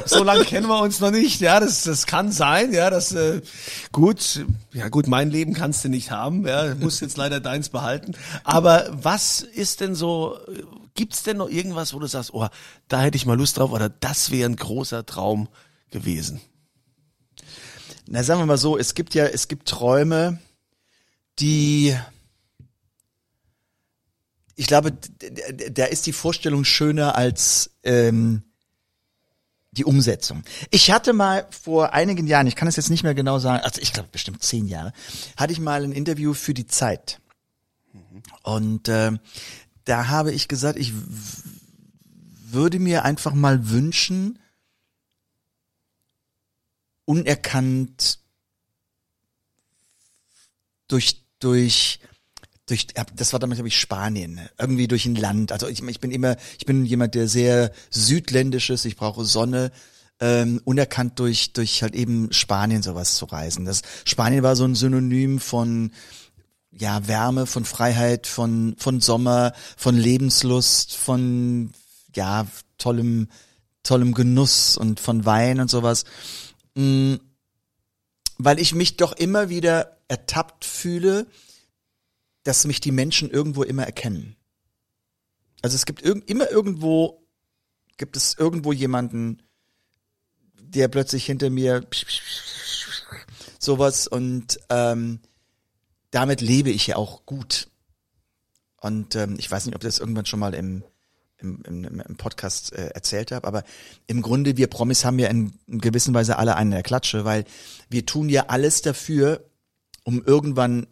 so 0.06 0.25
lange 0.25 0.44
kennen 0.44 0.67
wir 0.67 0.81
uns 0.81 1.00
noch 1.00 1.11
nicht. 1.11 1.41
Ja, 1.41 1.61
das, 1.61 1.85
das 1.85 2.06
kann 2.06 2.32
sein. 2.32 2.73
Ja, 2.73 2.91
das 2.91 3.12
äh, 3.12 3.41
gut. 3.93 4.44
Ja, 4.73 4.88
gut. 4.88 5.06
Mein 5.06 5.31
Leben 5.31 5.55
kannst 5.55 5.85
du 5.85 5.88
nicht 5.88 6.11
haben. 6.11 6.47
Ja, 6.47 6.75
musst 6.75 7.00
jetzt 7.00 7.17
leider 7.17 7.41
deins 7.41 7.69
behalten. 7.69 8.14
Aber 8.44 8.88
was 8.91 9.43
ist 9.43 9.81
denn 9.81 9.94
so? 9.94 10.38
Gibt's 10.94 11.23
denn 11.23 11.37
noch 11.37 11.49
irgendwas, 11.49 11.94
wo 11.94 11.99
du 11.99 12.06
sagst, 12.06 12.35
oh, 12.35 12.49
da 12.88 13.00
hätte 13.00 13.17
ich 13.17 13.26
mal 13.26 13.37
Lust 13.37 13.59
drauf 13.59 13.70
oder 13.70 13.88
das 13.88 14.31
wäre 14.31 14.49
ein 14.49 14.56
großer 14.56 15.06
Traum 15.06 15.49
gewesen? 15.91 16.41
Na, 18.06 18.23
sagen 18.23 18.41
wir 18.41 18.47
mal 18.47 18.59
so, 18.59 18.76
es 18.76 18.94
gibt 18.94 19.14
ja, 19.14 19.26
es 19.26 19.49
gibt 19.49 19.69
Träume, 19.69 20.38
die, 21.38 21.97
ich 24.54 24.66
glaube, 24.66 24.93
da 25.70 25.84
ist 25.87 26.06
die 26.06 26.12
Vorstellung 26.12 26.64
schöner 26.64 27.16
als 27.16 27.70
ähm, 27.82 28.43
die 29.72 29.84
Umsetzung. 29.84 30.44
Ich 30.70 30.90
hatte 30.90 31.14
mal 31.14 31.46
vor 31.50 31.94
einigen 31.94 32.26
Jahren, 32.26 32.46
ich 32.46 32.56
kann 32.56 32.69
es 32.69 32.76
jetzt 32.76 32.90
nicht 32.90 33.02
mehr 33.02 33.14
genau 33.14 33.38
sagen, 33.38 33.64
also 33.64 33.81
ich 33.81 33.93
glaube 33.93 34.10
bestimmt 34.12 34.43
zehn 34.43 34.69
Jahre, 34.69 34.93
hatte 35.37 35.52
ich 35.52 35.60
mal 35.60 35.82
ein 35.82 35.93
Interview 35.93 36.34
für 36.34 36.54
die 36.54 36.66
Zeit. 36.66 37.20
Und 38.43 38.88
ähm, 38.88 39.20
da 39.84 40.08
habe 40.08 40.32
ich 40.32 40.49
gesagt, 40.49 40.78
ich 40.78 40.93
würde 42.44 42.78
mir 42.78 43.04
einfach 43.04 43.32
mal 43.32 43.70
wünschen, 43.70 44.38
unerkannt 47.06 48.19
durch 50.88 51.25
durch 51.38 51.99
durch 52.72 52.86
das 53.14 53.32
war 53.32 53.40
damals 53.40 53.58
glaube 53.58 53.69
ich 53.69 53.78
Spanien 53.78 54.34
ne? 54.34 54.50
irgendwie 54.58 54.88
durch 54.88 55.06
ein 55.06 55.14
Land. 55.14 55.52
Also 55.52 55.69
ich, 55.69 55.82
ich 55.82 56.00
bin 56.00 56.10
immer 56.10 56.36
ich 56.58 56.66
bin 56.66 56.84
jemand 56.84 57.14
der 57.14 57.28
sehr 57.28 57.70
südländisch 57.90 58.70
ist. 58.70 58.84
Ich 58.84 58.96
brauche 58.96 59.24
Sonne 59.24 59.70
ähm, 60.20 60.60
unerkannt 60.64 61.19
durch 61.19 61.52
durch 61.52 61.82
halt 61.82 61.94
eben 61.94 62.32
Spanien 62.32 62.82
sowas 62.82 63.14
zu 63.14 63.26
reisen. 63.26 63.64
Das 63.64 63.82
Spanien 64.04 64.42
war 64.42 64.56
so 64.56 64.64
ein 64.64 64.74
Synonym 64.74 65.38
von 65.38 65.92
ja 66.70 67.06
Wärme 67.06 67.46
von 67.46 67.64
Freiheit 67.64 68.26
von 68.26 68.75
von 68.78 69.00
Sommer 69.00 69.52
von 69.76 69.97
Lebenslust 69.97 70.97
von 70.97 71.73
ja 72.16 72.47
tollem 72.78 73.28
tollem 73.82 74.14
Genuss 74.14 74.76
und 74.76 74.99
von 74.99 75.26
Wein 75.26 75.61
und 75.61 75.70
sowas. 75.70 76.04
Mm, 76.75 77.16
weil 78.38 78.58
ich 78.58 78.75
mich 78.75 78.97
doch 78.97 79.12
immer 79.12 79.49
wieder 79.49 79.99
ertappt 80.08 80.64
fühle, 80.64 81.26
dass 82.44 82.66
mich 82.66 82.80
die 82.80 82.92
Menschen 82.92 83.30
irgendwo 83.30 83.62
immer 83.62 83.84
erkennen. 83.84 84.37
Also 85.62 85.76
es 85.76 85.87
gibt 85.87 86.02
irg 86.02 86.28
immer 86.28 86.50
irgendwo, 86.50 87.22
gibt 87.96 88.16
es 88.16 88.37
irgendwo 88.37 88.72
jemanden, 88.72 89.42
der 90.61 90.88
plötzlich 90.88 91.26
hinter 91.26 91.50
mir 91.50 91.87
sowas 93.58 94.08
und 94.08 94.58
ähm, 94.70 95.20
damit 96.11 96.40
lebe 96.40 96.70
ich 96.70 96.88
ja 96.88 96.96
auch 96.96 97.25
gut. 97.26 97.68
Und 98.80 99.14
ähm, 99.14 99.37
ich 99.38 99.50
weiß 99.50 99.66
nicht, 99.66 99.76
ob 99.76 99.82
ich 99.82 99.88
das 99.88 100.00
irgendwann 100.00 100.26
schon 100.26 100.40
mal 100.40 100.54
im, 100.54 100.82
im, 101.38 101.62
im, 101.64 102.00
im 102.00 102.16
Podcast 102.16 102.72
äh, 102.72 102.88
erzählt 102.88 103.30
habe, 103.30 103.46
aber 103.46 103.62
im 104.08 104.22
Grunde, 104.22 104.56
wir 104.56 104.66
Promis 104.66 105.04
haben 105.04 105.20
ja 105.20 105.28
in, 105.28 105.52
in 105.68 105.80
gewisser 105.80 106.12
Weise 106.12 106.38
alle 106.38 106.56
einen 106.56 106.72
in 106.72 106.76
der 106.76 106.82
Klatsche, 106.82 107.25
weil 107.25 107.44
wir 107.88 108.04
tun 108.04 108.28
ja 108.28 108.46
alles 108.49 108.82
dafür, 108.82 109.49
um 110.04 110.25
irgendwann 110.25 110.88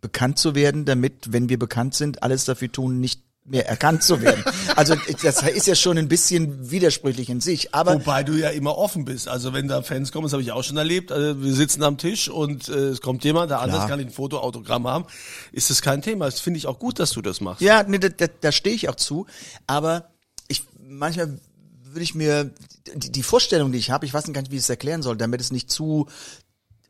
bekannt 0.00 0.38
zu 0.38 0.54
werden, 0.54 0.84
damit, 0.84 1.32
wenn 1.32 1.48
wir 1.48 1.58
bekannt 1.58 1.94
sind, 1.94 2.22
alles 2.22 2.44
dafür 2.44 2.70
tun, 2.70 3.00
nicht 3.00 3.22
mehr 3.48 3.66
erkannt 3.66 4.02
zu 4.02 4.20
werden. 4.20 4.44
Also 4.76 4.94
das 5.22 5.42
ist 5.42 5.66
ja 5.66 5.74
schon 5.74 5.98
ein 5.98 6.08
bisschen 6.08 6.70
widersprüchlich 6.70 7.30
in 7.30 7.40
sich, 7.40 7.74
aber 7.74 7.94
Wobei 7.94 8.22
du 8.22 8.34
ja 8.34 8.50
immer 8.50 8.76
offen 8.76 9.04
bist. 9.04 9.26
Also 9.28 9.52
wenn 9.52 9.68
da 9.68 9.82
Fans 9.82 10.12
kommen, 10.12 10.24
das 10.24 10.32
habe 10.32 10.42
ich 10.42 10.52
auch 10.52 10.62
schon 10.62 10.76
erlebt. 10.76 11.10
Also 11.10 11.42
wir 11.42 11.54
sitzen 11.54 11.82
am 11.82 11.98
Tisch 11.98 12.28
und 12.28 12.68
äh, 12.68 12.72
es 12.72 13.00
kommt 13.00 13.24
jemand, 13.24 13.50
der 13.50 13.60
anders 13.60 13.88
kann 13.88 13.98
ich 14.00 14.06
ein 14.06 14.12
Foto, 14.12 14.38
Autogramm 14.38 14.86
haben, 14.86 15.06
ist 15.52 15.70
das 15.70 15.82
kein 15.82 16.02
Thema. 16.02 16.26
Das 16.26 16.40
finde 16.40 16.58
ich 16.58 16.66
auch 16.66 16.78
gut, 16.78 16.98
dass 16.98 17.10
du 17.10 17.22
das 17.22 17.40
machst. 17.40 17.62
Ja, 17.62 17.82
nee, 17.82 17.98
da, 17.98 18.08
da, 18.08 18.26
da 18.40 18.52
stehe 18.52 18.76
ich 18.76 18.88
auch 18.88 18.96
zu. 18.96 19.26
Aber 19.66 20.10
ich 20.46 20.62
manchmal 20.78 21.40
würde 21.82 22.02
ich 22.02 22.14
mir 22.14 22.52
die, 22.94 23.10
die 23.10 23.22
Vorstellung, 23.22 23.72
die 23.72 23.78
ich 23.78 23.90
habe, 23.90 24.04
ich 24.06 24.12
weiß 24.12 24.26
nicht 24.26 24.34
gar 24.34 24.42
nicht, 24.42 24.52
wie 24.52 24.56
ich 24.56 24.62
es 24.62 24.68
erklären 24.68 25.02
soll, 25.02 25.16
damit 25.16 25.40
es 25.40 25.50
nicht 25.50 25.70
zu 25.70 26.06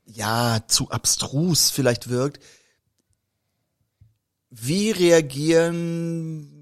ja 0.06 0.60
zu 0.66 0.90
abstrus 0.90 1.70
vielleicht 1.70 2.08
wirkt. 2.08 2.40
Wie 4.50 4.90
reagieren 4.90 6.54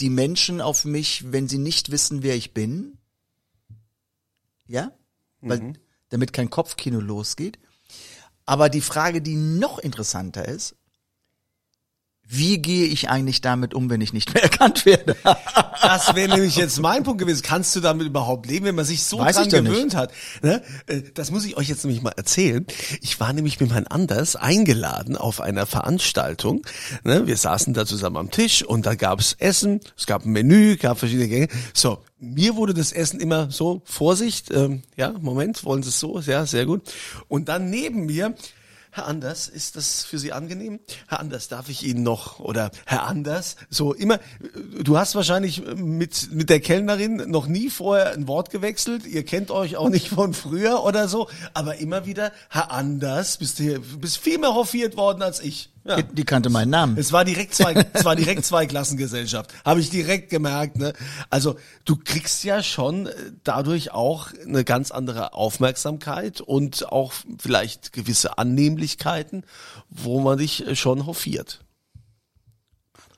die 0.00 0.10
Menschen 0.10 0.60
auf 0.60 0.84
mich, 0.84 1.32
wenn 1.32 1.48
sie 1.48 1.58
nicht 1.58 1.90
wissen, 1.90 2.22
wer 2.22 2.36
ich 2.36 2.54
bin. 2.54 2.98
Ja? 4.66 4.92
Weil, 5.40 5.74
damit 6.08 6.32
kein 6.32 6.50
Kopfkino 6.50 7.00
losgeht. 7.00 7.58
Aber 8.46 8.68
die 8.68 8.80
Frage, 8.80 9.20
die 9.20 9.34
noch 9.34 9.78
interessanter 9.78 10.46
ist, 10.46 10.76
wie 12.30 12.58
gehe 12.58 12.86
ich 12.86 13.08
eigentlich 13.08 13.40
damit 13.40 13.72
um, 13.72 13.88
wenn 13.88 14.02
ich 14.02 14.12
nicht 14.12 14.34
mehr 14.34 14.42
erkannt 14.44 14.84
werde? 14.84 15.16
Das 15.82 16.14
wäre 16.14 16.28
nämlich 16.28 16.56
jetzt 16.56 16.78
mein 16.80 17.02
Punkt 17.02 17.18
gewesen. 17.20 17.42
Kannst 17.42 17.74
du 17.74 17.80
damit 17.80 18.06
überhaupt 18.06 18.46
leben, 18.46 18.66
wenn 18.66 18.74
man 18.74 18.84
sich 18.84 19.02
so 19.04 19.18
Weiß 19.18 19.36
dran 19.36 19.48
doch 19.48 19.60
nicht. 19.62 19.72
gewöhnt 19.72 19.94
hat? 19.96 20.12
Ne? 20.42 20.62
Äh, 20.86 21.02
Das 21.14 21.30
muss 21.30 21.44
ich 21.46 21.56
euch 21.56 21.68
jetzt 21.68 21.84
nämlich 21.84 22.02
mal 22.02 22.12
erzählen. 22.16 22.66
Ich 23.00 23.18
war 23.18 23.32
nämlich 23.32 23.58
mit 23.60 23.72
Herrn 23.72 23.86
Anders 23.86 24.36
eingeladen 24.36 25.16
auf 25.16 25.40
einer 25.40 25.64
Veranstaltung. 25.64 26.66
Ne? 27.02 27.26
Wir 27.26 27.36
saßen 27.38 27.72
da 27.72 27.86
zusammen 27.86 28.18
am 28.18 28.30
Tisch 28.30 28.62
und 28.62 28.84
da 28.84 28.94
gab's 28.94 29.34
Essen, 29.38 29.80
es 29.96 30.06
gab 30.06 30.26
ein 30.26 30.30
Menü, 30.32 30.76
gab 30.76 30.98
verschiedene 30.98 31.28
Gänge. 31.28 31.48
So, 31.72 31.98
mir 32.20 32.56
wurde 32.56 32.74
das 32.74 32.92
Essen 32.92 33.20
immer 33.20 33.50
so, 33.50 33.80
Vorsicht, 33.84 34.50
ähm, 34.52 34.82
ja, 34.96 35.14
Moment, 35.20 35.64
wollen 35.64 35.82
Sie 35.82 35.88
es 35.88 35.98
so? 35.98 36.20
Ja, 36.20 36.44
sehr 36.44 36.66
gut. 36.66 36.82
Und 37.28 37.48
dann 37.48 37.70
neben 37.70 38.04
mir 38.06 38.34
Herr 38.98 39.06
Anders, 39.06 39.46
ist 39.46 39.76
das 39.76 40.02
für 40.02 40.18
Sie 40.18 40.32
angenehm? 40.32 40.80
Herr 41.06 41.20
Anders, 41.20 41.46
darf 41.46 41.68
ich 41.68 41.86
Ihnen 41.86 42.02
noch, 42.02 42.40
oder 42.40 42.72
Herr 42.84 43.04
Anders, 43.04 43.54
so 43.70 43.94
immer, 43.94 44.18
du 44.82 44.98
hast 44.98 45.14
wahrscheinlich 45.14 45.64
mit, 45.76 46.32
mit 46.32 46.50
der 46.50 46.58
Kellnerin 46.58 47.30
noch 47.30 47.46
nie 47.46 47.70
vorher 47.70 48.10
ein 48.10 48.26
Wort 48.26 48.50
gewechselt, 48.50 49.06
ihr 49.06 49.24
kennt 49.24 49.52
euch 49.52 49.76
auch 49.76 49.88
nicht 49.88 50.08
von 50.08 50.34
früher 50.34 50.82
oder 50.82 51.06
so, 51.06 51.28
aber 51.54 51.76
immer 51.76 52.06
wieder, 52.06 52.32
Herr 52.50 52.72
Anders, 52.72 53.36
bist 53.36 53.58
hier, 53.58 53.78
bist 53.78 54.18
viel 54.18 54.38
mehr 54.38 54.56
hofiert 54.56 54.96
worden 54.96 55.22
als 55.22 55.38
ich. 55.38 55.70
Ja. 55.88 56.02
Die 56.02 56.24
kannte 56.24 56.50
meinen 56.50 56.70
Namen. 56.70 56.98
Es 56.98 57.12
war 57.12 57.24
direkt 57.24 57.54
zwei, 57.54 57.72
es 57.92 58.04
war 58.04 58.14
direkt 58.14 58.44
zwei 58.44 58.66
Klassengesellschaft. 58.66 59.52
Habe 59.64 59.80
ich 59.80 59.90
direkt 59.90 60.30
gemerkt. 60.30 60.76
Ne? 60.76 60.92
Also 61.30 61.56
du 61.84 61.96
kriegst 61.96 62.44
ja 62.44 62.62
schon 62.62 63.06
äh, 63.06 63.12
dadurch 63.42 63.90
auch 63.92 64.28
eine 64.46 64.64
ganz 64.64 64.90
andere 64.90 65.32
Aufmerksamkeit 65.32 66.40
und 66.40 66.92
auch 66.92 67.12
vielleicht 67.38 67.92
gewisse 67.92 68.38
Annehmlichkeiten, 68.38 69.44
wo 69.88 70.20
man 70.20 70.38
dich 70.38 70.66
äh, 70.66 70.76
schon 70.76 71.06
hofiert. 71.06 71.60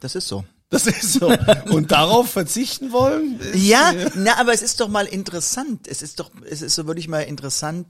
Das 0.00 0.14
ist 0.14 0.28
so. 0.28 0.44
Das 0.70 0.86
ist 0.86 1.14
so. 1.14 1.26
Und 1.70 1.90
darauf 1.90 2.30
verzichten 2.30 2.92
wollen? 2.92 3.40
ist- 3.40 3.56
Ja, 3.56 3.92
na, 4.14 4.38
aber 4.38 4.52
es 4.54 4.62
ist 4.62 4.78
doch 4.80 4.88
mal 4.88 5.06
interessant. 5.06 5.88
Es 5.88 6.00
ist 6.00 6.20
doch, 6.20 6.30
es 6.48 6.62
ist 6.62 6.76
so 6.76 6.86
wirklich 6.86 7.08
mal 7.08 7.22
interessant. 7.22 7.88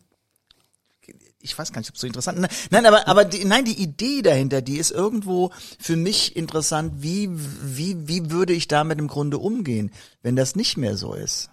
Ich 1.42 1.58
weiß 1.58 1.72
gar 1.72 1.80
nicht, 1.80 1.88
ob 1.88 1.94
es 1.94 2.00
so 2.00 2.06
interessant 2.06 2.38
ist. 2.38 2.70
Nein, 2.70 2.84
aber, 2.84 3.08
aber 3.08 3.24
die, 3.24 3.44
nein, 3.44 3.64
die 3.64 3.80
Idee 3.80 4.20
dahinter, 4.22 4.60
die 4.60 4.76
ist 4.76 4.90
irgendwo 4.90 5.50
für 5.78 5.96
mich 5.96 6.36
interessant. 6.36 6.94
Wie, 7.02 7.30
wie, 7.30 8.08
wie 8.08 8.30
würde 8.30 8.52
ich 8.52 8.68
damit 8.68 8.98
im 8.98 9.08
Grunde 9.08 9.38
umgehen, 9.38 9.90
wenn 10.22 10.36
das 10.36 10.54
nicht 10.54 10.76
mehr 10.76 10.96
so 10.96 11.14
ist? 11.14 11.50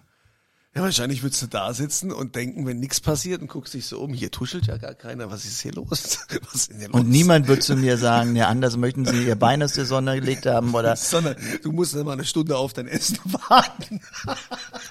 Ja, 0.78 0.84
wahrscheinlich 0.84 1.24
würdest 1.24 1.42
du 1.42 1.48
da 1.48 1.74
sitzen 1.74 2.12
und 2.12 2.36
denken, 2.36 2.64
wenn 2.64 2.78
nichts 2.78 3.00
passiert 3.00 3.42
und 3.42 3.48
guckst 3.48 3.74
dich 3.74 3.86
so 3.86 3.98
um, 3.98 4.12
hier 4.14 4.30
tuschelt 4.30 4.68
ja 4.68 4.76
gar 4.76 4.94
keiner, 4.94 5.28
was 5.28 5.44
ist 5.44 5.60
hier 5.60 5.72
los? 5.72 5.88
Was 6.52 6.68
ist 6.68 6.72
hier 6.78 6.86
los? 6.86 7.00
Und 7.00 7.08
niemand 7.08 7.48
wird 7.48 7.64
zu 7.64 7.74
mir 7.74 7.98
sagen, 7.98 8.36
ja, 8.36 8.46
anders 8.46 8.76
möchten 8.76 9.04
Sie 9.04 9.26
Ihr 9.26 9.34
Bein 9.34 9.60
aus 9.60 9.72
der 9.72 9.86
Sonne 9.86 10.14
gelegt 10.14 10.46
haben 10.46 10.72
oder 10.72 10.94
Sondern 10.96 11.34
du 11.64 11.72
musst 11.72 11.96
mal 11.96 12.12
eine 12.12 12.24
Stunde 12.24 12.56
auf 12.56 12.74
dein 12.74 12.86
Essen 12.86 13.18
warten. 13.48 14.00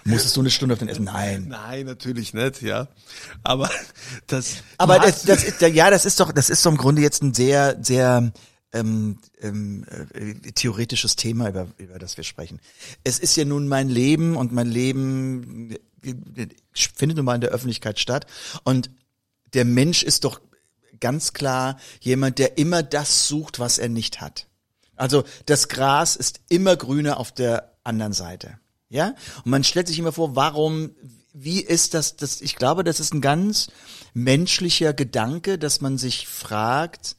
musstest 0.03 0.35
du 0.35 0.41
eine 0.41 0.49
Stunde 0.49 0.73
auf 0.73 0.79
den 0.79 0.89
Essen? 0.89 1.05
Nein. 1.05 1.45
Nein, 1.47 1.85
natürlich 1.85 2.33
nicht, 2.33 2.61
ja. 2.61 2.89
Aber 3.43 3.69
das. 4.27 4.55
Aber 4.77 4.99
das, 4.99 5.23
das 5.23 5.45
ist, 5.45 5.61
ja, 5.61 5.89
das 5.89 6.03
ist 6.05 6.19
doch, 6.19 6.33
das 6.33 6.49
ist 6.49 6.65
doch 6.65 6.71
im 6.71 6.77
Grunde 6.77 7.01
jetzt 7.01 7.23
ein 7.23 7.33
sehr, 7.33 7.77
sehr 7.81 8.33
ähm, 8.73 9.19
ähm, 9.41 9.85
äh, 10.13 10.33
theoretisches 10.51 11.15
Thema, 11.15 11.49
über, 11.49 11.67
über 11.77 11.99
das 11.99 12.17
wir 12.17 12.23
sprechen. 12.23 12.59
Es 13.03 13.19
ist 13.19 13.35
ja 13.37 13.45
nun 13.45 13.67
mein 13.67 13.89
Leben 13.89 14.35
und 14.35 14.51
mein 14.51 14.67
Leben 14.67 15.71
äh, 16.03 16.47
findet 16.73 17.17
nun 17.17 17.25
mal 17.25 17.35
in 17.35 17.41
der 17.41 17.51
Öffentlichkeit 17.51 17.99
statt. 17.99 18.27
Und 18.63 18.89
der 19.53 19.65
Mensch 19.65 20.03
ist 20.03 20.23
doch 20.23 20.41
ganz 20.99 21.33
klar 21.33 21.77
jemand, 22.01 22.39
der 22.39 22.57
immer 22.57 22.83
das 22.83 23.27
sucht, 23.27 23.59
was 23.59 23.77
er 23.77 23.89
nicht 23.89 24.21
hat. 24.21 24.47
Also 24.95 25.23
das 25.45 25.69
Gras 25.69 26.15
ist 26.15 26.41
immer 26.49 26.75
grüner 26.75 27.19
auf 27.19 27.31
der 27.31 27.71
anderen 27.83 28.13
Seite. 28.13 28.59
Ja? 28.89 29.15
Und 29.43 29.51
man 29.51 29.63
stellt 29.63 29.87
sich 29.87 29.99
immer 29.99 30.11
vor, 30.11 30.35
warum, 30.35 30.91
wie 31.33 31.61
ist 31.61 31.93
das, 31.93 32.15
das, 32.15 32.41
ich 32.41 32.55
glaube, 32.55 32.83
das 32.83 32.99
ist 32.99 33.13
ein 33.13 33.21
ganz 33.21 33.69
menschlicher 34.13 34.93
Gedanke, 34.93 35.57
dass 35.57 35.81
man 35.81 35.97
sich 35.97 36.27
fragt, 36.27 37.15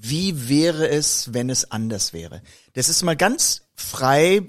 wie 0.00 0.48
wäre 0.48 0.88
es, 0.88 1.34
wenn 1.34 1.50
es 1.50 1.72
anders 1.72 2.12
wäre? 2.12 2.40
Das 2.74 2.88
ist 2.88 3.02
mal 3.02 3.16
ganz 3.16 3.62
frei 3.74 4.46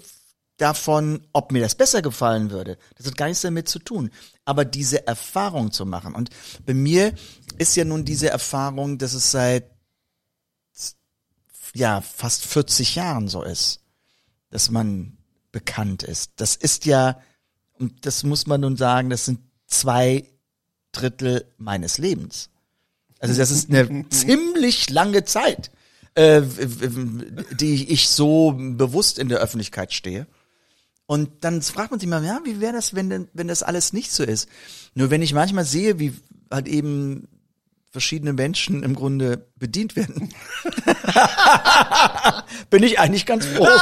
davon, 0.57 1.25
ob 1.33 1.51
mir 1.51 1.61
das 1.61 1.73
besser 1.73 2.03
gefallen 2.03 2.51
würde. 2.51 2.77
Das 2.97 3.07
hat 3.07 3.17
gar 3.17 3.27
nichts 3.27 3.41
damit 3.41 3.67
zu 3.67 3.79
tun. 3.79 4.11
Aber 4.45 4.63
diese 4.63 5.07
Erfahrung 5.07 5.71
zu 5.71 5.87
machen. 5.87 6.13
Und 6.13 6.29
bei 6.67 6.75
mir 6.75 7.15
ist 7.57 7.75
ja 7.75 7.83
nun 7.83 8.05
diese 8.05 8.29
Erfahrung, 8.29 8.99
dass 8.99 9.13
es 9.13 9.31
seit 9.31 9.71
ja 11.73 12.01
fast 12.01 12.45
40 12.45 12.95
Jahren 12.95 13.27
so 13.27 13.41
ist, 13.41 13.81
dass 14.51 14.69
man 14.69 15.17
bekannt 15.51 16.03
ist. 16.03 16.33
Das 16.35 16.55
ist 16.55 16.85
ja, 16.85 17.19
und 17.73 18.05
das 18.05 18.23
muss 18.23 18.45
man 18.45 18.61
nun 18.61 18.77
sagen, 18.77 19.09
das 19.09 19.25
sind 19.25 19.39
zwei 19.65 20.27
Drittel 20.91 21.51
meines 21.57 21.97
Lebens. 21.97 22.49
Also 23.19 23.37
das 23.37 23.51
ist 23.51 23.69
eine 23.69 24.07
ziemlich 24.09 24.89
lange 24.89 25.23
Zeit, 25.25 25.71
äh, 26.15 26.41
die 27.51 27.91
ich 27.91 28.09
so 28.09 28.55
bewusst 28.57 29.19
in 29.19 29.29
der 29.29 29.39
Öffentlichkeit 29.39 29.93
stehe. 29.93 30.27
Und 31.05 31.43
dann 31.43 31.61
fragt 31.61 31.91
man 31.91 31.99
sich 31.99 32.07
mal, 32.07 32.23
ja, 32.23 32.39
wie 32.43 32.61
wäre 32.61 32.73
das, 32.73 32.93
wenn 32.93 33.09
denn, 33.09 33.27
wenn 33.33 33.47
das 33.47 33.63
alles 33.63 33.93
nicht 33.93 34.11
so 34.11 34.23
ist? 34.23 34.47
Nur 34.93 35.09
wenn 35.09 35.23
ich 35.23 35.33
manchmal 35.33 35.65
sehe, 35.65 35.97
wie 35.97 36.13
halt 36.51 36.67
eben 36.67 37.27
verschiedene 37.91 38.33
Menschen 38.33 38.83
im 38.83 38.93
Grunde 38.95 39.47
bedient 39.55 39.95
werden, 39.95 40.31
bin 42.69 42.83
ich 42.83 42.99
eigentlich 42.99 43.25
ganz 43.25 43.47
froh. 43.47 43.65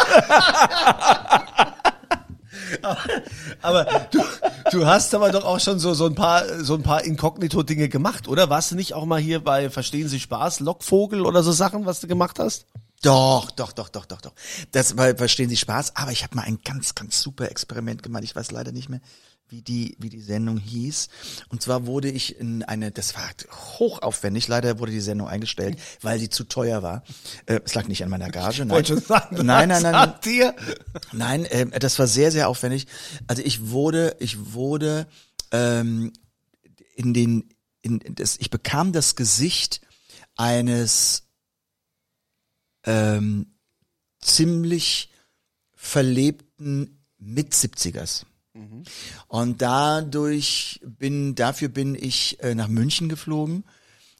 Aber 3.62 3.86
du, 4.12 4.24
du 4.72 4.86
hast 4.86 5.14
aber 5.16 5.32
doch 5.32 5.46
auch 5.46 5.60
schon 5.60 5.80
so, 5.80 5.94
so 5.94 6.06
ein 6.06 6.16
paar, 6.16 6.64
so 6.64 6.76
ein 6.76 6.84
paar 6.84 7.04
Inkognito-Dinge 7.04 7.90
gemacht, 7.90 8.28
oder? 8.28 8.50
Warst 8.50 8.72
du 8.72 8.76
nicht 8.76 8.94
auch 8.94 9.06
mal 9.06 9.20
hier 9.20 9.44
bei 9.44 9.70
Verstehen 9.70 10.08
Sie 10.08 10.20
Spaß, 10.20 10.60
Lockvogel 10.60 11.26
oder 11.26 11.44
so 11.44 11.52
Sachen, 11.52 11.86
was 11.86 12.00
du 12.00 12.08
gemacht 12.08 12.40
hast? 12.40 12.66
Doch, 13.04 13.52
doch, 13.52 13.74
doch, 13.74 13.90
doch, 13.90 14.06
doch, 14.06 14.22
doch. 14.22 14.34
Das 14.72 14.98
weil, 14.98 15.16
verstehen 15.16 15.50
Sie 15.50 15.58
Spaß, 15.58 15.96
aber 15.96 16.12
ich 16.12 16.24
habe 16.24 16.36
mal 16.36 16.44
ein 16.44 16.60
ganz, 16.64 16.96
ganz 16.96 17.22
super 17.22 17.50
Experiment 17.50 18.02
gemacht. 18.02 18.24
Ich 18.24 18.36
weiß 18.36 18.52
leider 18.52 18.72
nicht 18.72 18.90
mehr, 18.90 19.02
wie 19.50 19.62
die, 19.62 19.96
wie 20.00 20.10
die 20.10 20.22
Sendung 20.22 20.58
hieß. 20.58 21.08
Und 21.50 21.62
zwar 21.62 21.86
wurde 21.86 22.10
ich 22.10 22.39
in 22.39 22.63
eine, 22.63 22.92
das 22.92 23.16
war 23.16 23.24
hochaufwendig, 23.80 24.48
leider 24.48 24.80
wurde 24.80 24.92
die 24.92 25.00
Sendung 25.00 25.27
eingestellt, 25.27 25.80
weil 26.01 26.20
sie 26.20 26.30
zu 26.30 26.44
teuer 26.44 26.84
war. 26.84 27.04
Äh, 27.46 27.62
es 27.63 27.74
lag 27.74 27.88
nicht 27.88 28.04
an 28.04 28.10
meiner 28.10 28.30
Gage, 28.30 28.60
nein. 28.60 28.70
Wollte 28.70 29.00
sagen, 29.00 29.46
nein, 29.46 29.70
nein, 29.70 29.84
nein, 29.84 29.92
nein. 29.92 30.13
Dir? 30.24 30.56
Nein, 31.13 31.48
ähm, 31.50 31.72
das 31.80 31.98
war 32.00 32.08
sehr, 32.08 32.32
sehr 32.32 32.50
aufwendig. 32.50 32.88
Also 33.27 33.42
ich 33.42 33.70
wurde, 33.70 34.16
ich 34.20 34.54
wurde 34.54 35.08
ähm, 35.51 36.12
in 36.96 37.13
den, 37.13 37.50
in 37.82 38.01
das, 38.16 38.38
ich 38.39 38.50
bekam 38.50 38.92
das 38.92 39.16
Gesicht 39.16 39.82
eines 40.36 41.24
ähm, 42.84 43.58
ziemlich 44.20 45.12
verlebten 45.74 47.06
Mit-70ers. 47.18 48.24
Und 49.28 49.62
dadurch 49.62 50.80
bin, 50.84 51.36
dafür 51.36 51.70
bin 51.70 51.96
ich 51.96 52.42
äh, 52.42 52.56
nach 52.56 52.68
München 52.68 53.10
geflogen. 53.10 53.64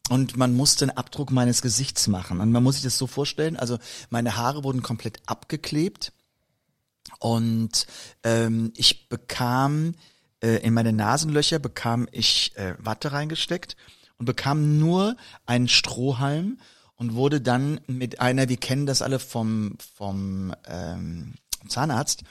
Und 0.10 0.38
man 0.38 0.53
musste 0.53 0.86
einen 0.86 0.98
Abdruck 0.98 1.32
meines 1.32 1.62
Gesichts 1.62 2.08
machen. 2.08 2.39
Und 2.39 2.51
man 2.51 2.63
muss 2.63 2.75
sich 2.75 2.84
das 2.84 2.98
so 2.98 3.08
vorstellen, 3.08 3.58
also 3.58 3.77
meine 4.10 4.38
Haare 4.38 4.63
wurden 4.63 4.82
komplett 4.82 5.20
abgeklebt. 5.25 6.13
Und 7.20 7.88
ähm, 8.24 8.72
ich 8.75 9.10
bekam 9.10 9.96
äh, 10.41 10.58
in 10.58 10.74
meine 10.74 10.94
Nasenlöcher 10.94 11.60
bekam 11.60 12.08
ich 12.12 12.56
äh, 12.58 12.75
Watte 12.79 13.12
reingesteckt 13.12 13.75
und 14.17 14.25
bekam 14.25 14.77
nur 14.77 15.15
einen 15.46 15.67
Strohhalm 15.67 16.60
und 16.96 17.13
wurde 17.13 17.41
dann 17.41 17.79
mit 17.88 18.20
einer, 18.20 18.50
wir 18.50 18.58
kennen 18.58 18.86
das 18.86 19.01
alle 19.01 19.20
vom 19.20 19.77
vom 19.96 20.53
ähm, 20.67 21.36
Zahnarzt, 21.69 22.21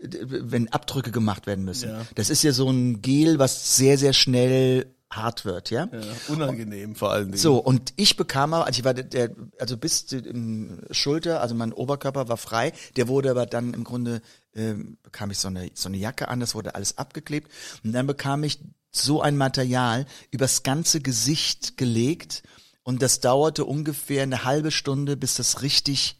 d- 0.00 0.18
wenn 0.26 0.68
Abdrücke 0.72 1.10
gemacht 1.10 1.46
werden 1.46 1.64
müssen. 1.64 1.90
Ja. 1.90 2.06
Das 2.14 2.30
ist 2.30 2.42
ja 2.42 2.52
so 2.52 2.68
ein 2.70 3.02
Gel, 3.02 3.38
was 3.38 3.76
sehr 3.76 3.98
sehr 3.98 4.12
schnell 4.12 4.86
hart 5.10 5.44
wird, 5.44 5.68
ja. 5.70 5.88
Ja, 5.92 6.00
unangenehm 6.28 6.94
vor 6.94 7.12
allen 7.12 7.26
Dingen. 7.26 7.36
So, 7.36 7.58
und 7.58 7.92
ich 7.96 8.16
bekam 8.16 8.54
aber, 8.54 8.64
also 8.66 8.78
ich 8.78 8.84
war 8.84 8.94
der- 8.94 9.30
also 9.58 9.76
bis 9.76 10.06
zu 10.06 10.22
dem 10.22 10.80
Schulter, 10.90 11.42
also 11.42 11.54
mein 11.54 11.74
Oberkörper 11.74 12.28
war 12.28 12.38
frei, 12.38 12.72
der 12.96 13.08
wurde 13.08 13.30
aber 13.30 13.44
dann 13.44 13.74
im 13.74 13.84
Grunde, 13.84 14.22
ähm, 14.54 14.96
bekam 15.02 15.30
ich 15.30 15.36
so 15.38 15.48
eine, 15.48 15.70
so 15.74 15.88
eine 15.90 15.98
Jacke 15.98 16.28
an, 16.28 16.40
das 16.40 16.54
wurde 16.54 16.74
alles 16.74 16.96
abgeklebt 16.96 17.50
und 17.84 17.92
dann 17.92 18.06
bekam 18.06 18.42
ich 18.42 18.58
so 18.90 19.20
ein 19.20 19.36
Material 19.36 20.06
übers 20.30 20.62
ganze 20.62 21.00
Gesicht 21.02 21.76
gelegt 21.76 22.42
und 22.82 23.02
das 23.02 23.20
dauerte 23.20 23.66
ungefähr 23.66 24.22
eine 24.22 24.44
halbe 24.44 24.70
Stunde, 24.70 25.18
bis 25.18 25.34
das 25.34 25.60
richtig 25.60 26.16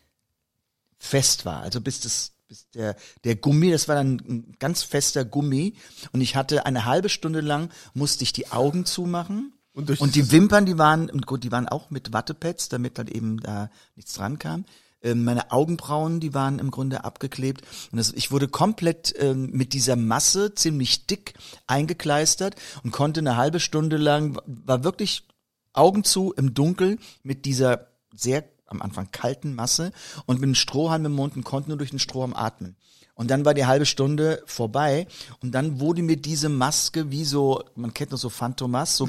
fest 0.99 1.45
war, 1.45 1.61
also 1.63 1.81
bis 1.81 2.01
das, 2.01 2.33
bis 2.53 2.69
der, 2.69 2.97
der 3.25 3.35
Gummi, 3.35 3.71
das 3.71 3.89
war 3.89 3.95
dann 3.95 4.21
ein 4.29 4.57
ganz 4.59 4.83
fester 4.83 5.25
Gummi. 5.25 5.73
Und 6.13 6.21
ich 6.21 6.37
hatte 6.37 6.67
eine 6.67 6.85
halbe 6.85 7.09
Stunde 7.09 7.41
lang, 7.41 7.71
musste 7.95 8.25
ich 8.25 8.35
die 8.35 8.53
Augen 8.53 8.85
zumachen. 8.85 9.55
Und 9.73 9.89
durch 9.89 10.03
und 10.03 10.15
die 10.15 10.31
Wimpern, 10.31 10.67
die 10.67 10.77
waren, 10.77 11.09
und 11.09 11.27
gut, 11.27 11.45
die 11.45 11.51
waren 11.51 11.67
auch 11.67 11.89
mit 11.89 12.13
Wattepads, 12.13 12.69
damit 12.69 12.99
dann 12.99 13.09
eben 13.09 13.41
da 13.41 13.71
nichts 13.97 14.13
dran 14.13 14.39
kam. 14.39 14.67
Ähm, 15.01 15.25
Meine 15.25 15.51
Augenbrauen, 15.51 16.21
die 16.21 16.35
waren 16.35 16.59
im 16.59 16.71
Grunde 16.71 17.05
abgeklebt. 17.05 17.63
Und 17.91 17.97
das, 17.97 18.13
ich 18.13 18.31
wurde 18.31 18.49
komplett 18.49 19.15
ähm, 19.19 19.49
mit 19.53 19.73
dieser 19.73 19.97
Masse 19.97 20.55
ziemlich 20.55 21.07
dick 21.07 21.33
eingekleistert 21.67 22.57
und 22.85 22.91
konnte 22.91 23.21
eine 23.21 23.39
halbe 23.39 23.61
Stunde 23.61 23.97
lang, 23.97 24.39
war 24.45 24.85
wirklich 24.85 25.27
Augen 25.73 26.05
zu 26.05 26.35
im 26.37 26.53
Dunkel 26.53 26.99
mit 27.23 27.47
dieser 27.47 27.87
sehr 28.15 28.45
am 28.73 28.83
Anfang 28.83 29.11
kalten 29.13 29.55
Masse 29.55 29.93
und 30.27 30.37
mit 30.41 30.45
einem 30.45 30.55
Strohhalm 30.55 31.07
im 31.07 31.13
Mund 31.13 31.37
und 31.37 31.45
konnte 31.45 31.69
nur 31.69 31.79
durch 31.79 31.91
den 31.91 31.99
Strohhalm 31.99 32.35
atmen. 32.35 32.77
Und 33.15 33.31
dann 33.31 33.45
war 33.45 33.55
die 33.55 33.67
halbe 33.67 33.87
Stunde 33.87 34.43
vorbei 34.47 35.07
und 35.41 35.53
dann 35.53 35.81
wurde 35.81 36.03
mir 36.03 36.17
diese 36.17 36.49
Maske 36.49 37.11
wie 37.11 37.25
so, 37.25 37.63
man 37.75 37.95
kennt 37.95 38.11
noch 38.11 38.19
so 38.19 38.31
Phantomas, 38.31 38.97
so 38.97 39.09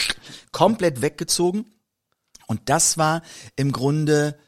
komplett 0.52 1.00
weggezogen. 1.02 1.66
Und 2.46 2.60
das 2.66 2.98
war 2.98 3.22
im 3.56 3.72
Grunde, 3.72 4.38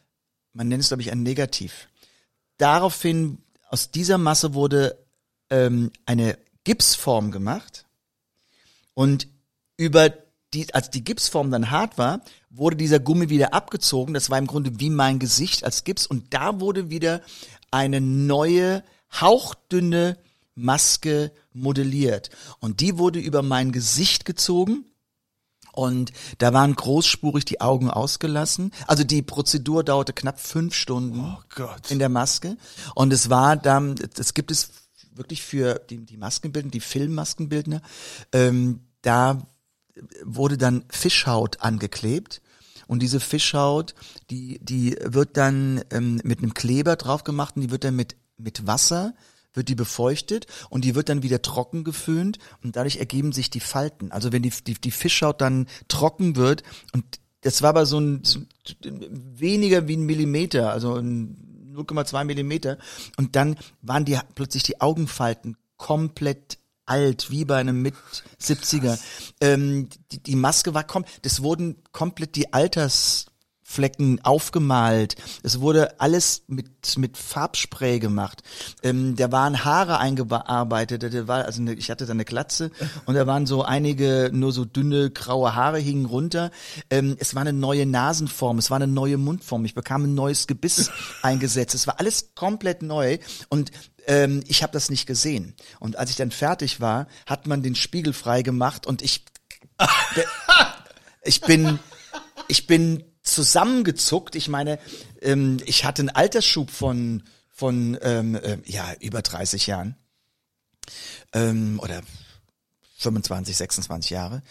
man 0.52 0.68
nennt 0.68 0.82
es 0.82 0.88
glaube 0.88 1.02
ich 1.02 1.12
ein 1.12 1.22
Negativ. 1.22 1.88
Daraufhin, 2.58 3.38
aus 3.68 3.90
dieser 3.90 4.18
Masse 4.18 4.54
wurde 4.54 4.98
ähm, 5.50 5.90
eine 6.04 6.38
Gipsform 6.64 7.30
gemacht 7.30 7.86
und 8.94 9.28
über 9.76 10.12
die, 10.52 10.72
als 10.74 10.90
die 10.90 11.04
Gipsform 11.04 11.50
dann 11.50 11.70
hart 11.70 11.98
war, 11.98 12.22
wurde 12.56 12.76
dieser 12.76 12.98
Gummi 12.98 13.28
wieder 13.28 13.54
abgezogen. 13.54 14.14
Das 14.14 14.30
war 14.30 14.38
im 14.38 14.46
Grunde 14.46 14.80
wie 14.80 14.90
mein 14.90 15.18
Gesicht 15.18 15.64
als 15.64 15.84
Gips. 15.84 16.06
Und 16.06 16.32
da 16.34 16.60
wurde 16.60 16.90
wieder 16.90 17.20
eine 17.70 18.00
neue, 18.00 18.82
hauchdünne 19.20 20.16
Maske 20.54 21.32
modelliert. 21.52 22.30
Und 22.60 22.80
die 22.80 22.98
wurde 22.98 23.18
über 23.18 23.42
mein 23.42 23.72
Gesicht 23.72 24.24
gezogen. 24.24 24.84
Und 25.72 26.12
da 26.38 26.54
waren 26.54 26.74
großspurig 26.74 27.44
die 27.44 27.60
Augen 27.60 27.90
ausgelassen. 27.90 28.72
Also 28.86 29.04
die 29.04 29.20
Prozedur 29.20 29.84
dauerte 29.84 30.14
knapp 30.14 30.40
fünf 30.40 30.74
Stunden 30.74 31.20
Oh 31.20 31.42
Gott. 31.54 31.90
in 31.90 31.98
der 31.98 32.08
Maske. 32.08 32.56
Und 32.94 33.12
es 33.12 33.28
war 33.28 33.56
dann, 33.56 33.94
das 34.14 34.32
gibt 34.32 34.50
es 34.50 34.70
wirklich 35.12 35.42
für 35.42 35.74
die, 35.90 35.98
die 35.98 36.16
Maskenbildner, 36.16 36.70
die 36.70 36.80
Filmmaskenbildner, 36.80 37.82
ähm, 38.32 38.80
da 39.02 39.42
wurde 40.24 40.58
dann 40.58 40.84
Fischhaut 40.88 41.60
angeklebt. 41.60 42.42
Und 42.86 43.02
diese 43.02 43.20
Fischhaut, 43.20 43.94
die, 44.30 44.58
die 44.62 44.96
wird 45.02 45.36
dann 45.36 45.82
ähm, 45.90 46.20
mit 46.24 46.38
einem 46.38 46.54
Kleber 46.54 46.96
drauf 46.96 47.24
gemacht 47.24 47.56
und 47.56 47.62
die 47.62 47.70
wird 47.70 47.84
dann 47.84 47.96
mit, 47.96 48.16
mit 48.36 48.66
Wasser, 48.66 49.14
wird 49.54 49.68
die 49.68 49.74
befeuchtet 49.74 50.46
und 50.70 50.84
die 50.84 50.94
wird 50.94 51.08
dann 51.08 51.22
wieder 51.22 51.42
trocken 51.42 51.82
geföhnt 51.82 52.38
und 52.62 52.76
dadurch 52.76 52.96
ergeben 52.96 53.32
sich 53.32 53.50
die 53.50 53.60
Falten. 53.60 54.12
Also 54.12 54.32
wenn 54.32 54.42
die, 54.42 54.50
die, 54.50 54.74
die 54.74 54.90
Fischhaut 54.90 55.40
dann 55.40 55.66
trocken 55.88 56.36
wird 56.36 56.62
und 56.92 57.04
das 57.40 57.62
war 57.62 57.70
aber 57.70 57.86
so 57.86 57.98
ein, 57.98 58.22
so 58.24 58.40
weniger 58.82 59.88
wie 59.88 59.96
ein 59.96 60.02
Millimeter, 60.02 60.72
also 60.72 60.96
ein 60.96 61.72
0,2 61.74 62.24
Millimeter 62.24 62.78
und 63.16 63.36
dann 63.36 63.56
waren 63.82 64.04
die 64.04 64.18
plötzlich 64.34 64.62
die 64.62 64.80
Augenfalten 64.80 65.56
komplett 65.76 66.58
alt, 66.86 67.30
wie 67.30 67.44
bei 67.44 67.56
einem 67.56 67.82
mit 67.82 67.94
70er. 68.40 68.98
Ähm, 69.40 69.88
die, 70.12 70.22
die 70.22 70.36
Maske 70.36 70.74
war 70.74 70.84
kom 70.84 71.04
das 71.22 71.42
wurden 71.42 71.82
komplett 71.92 72.36
die 72.36 72.52
Altersflecken 73.76 74.24
aufgemalt. 74.24 75.16
Es 75.42 75.60
wurde 75.60 76.00
alles 76.00 76.42
mit 76.48 76.66
mit 76.98 77.16
Farbspray 77.16 77.98
gemacht. 77.98 78.42
Ähm, 78.84 79.16
da 79.16 79.32
waren 79.32 79.64
Haare 79.64 79.98
eingearbeitet. 79.98 81.02
Da 81.02 81.26
war 81.26 81.44
also 81.44 81.60
eine, 81.60 81.74
ich 81.74 81.90
hatte 81.90 82.06
da 82.06 82.12
eine 82.12 82.24
Glatze 82.24 82.70
und 83.06 83.16
da 83.16 83.26
waren 83.26 83.44
so 83.44 83.64
einige 83.64 84.30
nur 84.32 84.52
so 84.52 84.64
dünne 84.64 85.10
graue 85.10 85.56
Haare 85.56 85.78
hingen 85.78 86.06
runter. 86.06 86.52
Ähm, 86.88 87.16
es 87.18 87.34
war 87.34 87.40
eine 87.40 87.52
neue 87.52 87.86
Nasenform, 87.86 88.58
es 88.58 88.70
war 88.70 88.76
eine 88.76 88.86
neue 88.86 89.16
Mundform. 89.16 89.64
Ich 89.64 89.74
bekam 89.74 90.04
ein 90.04 90.14
neues 90.14 90.46
Gebiss 90.46 90.90
eingesetzt. 91.22 91.74
Es 91.74 91.88
war 91.88 91.98
alles 91.98 92.34
komplett 92.36 92.82
neu 92.82 93.18
und 93.48 93.72
ähm, 94.06 94.44
ich 94.46 94.62
habe 94.62 94.72
das 94.72 94.88
nicht 94.88 95.06
gesehen. 95.06 95.54
Und 95.80 95.96
als 95.96 96.10
ich 96.10 96.16
dann 96.16 96.30
fertig 96.30 96.80
war, 96.80 97.08
hat 97.26 97.48
man 97.48 97.62
den 97.64 97.74
Spiegel 97.74 98.12
frei 98.12 98.42
gemacht 98.42 98.86
und 98.86 99.02
ich, 99.02 99.24
ich 101.24 101.40
bin, 101.40 101.80
ich 102.46 102.68
bin 102.68 103.02
zusammengezuckt. 103.26 104.36
Ich 104.36 104.48
meine, 104.48 104.78
ähm, 105.20 105.58
ich 105.64 105.84
hatte 105.84 106.02
einen 106.02 106.10
Altersschub 106.10 106.70
von 106.70 107.22
von 107.50 107.98
ähm, 108.02 108.34
äh, 108.34 108.58
ja 108.66 108.92
über 109.00 109.22
30 109.22 109.66
Jahren 109.66 109.96
ähm, 111.32 111.80
oder 111.82 112.02
25, 112.98 113.56
26 113.56 114.10
Jahre. 114.10 114.42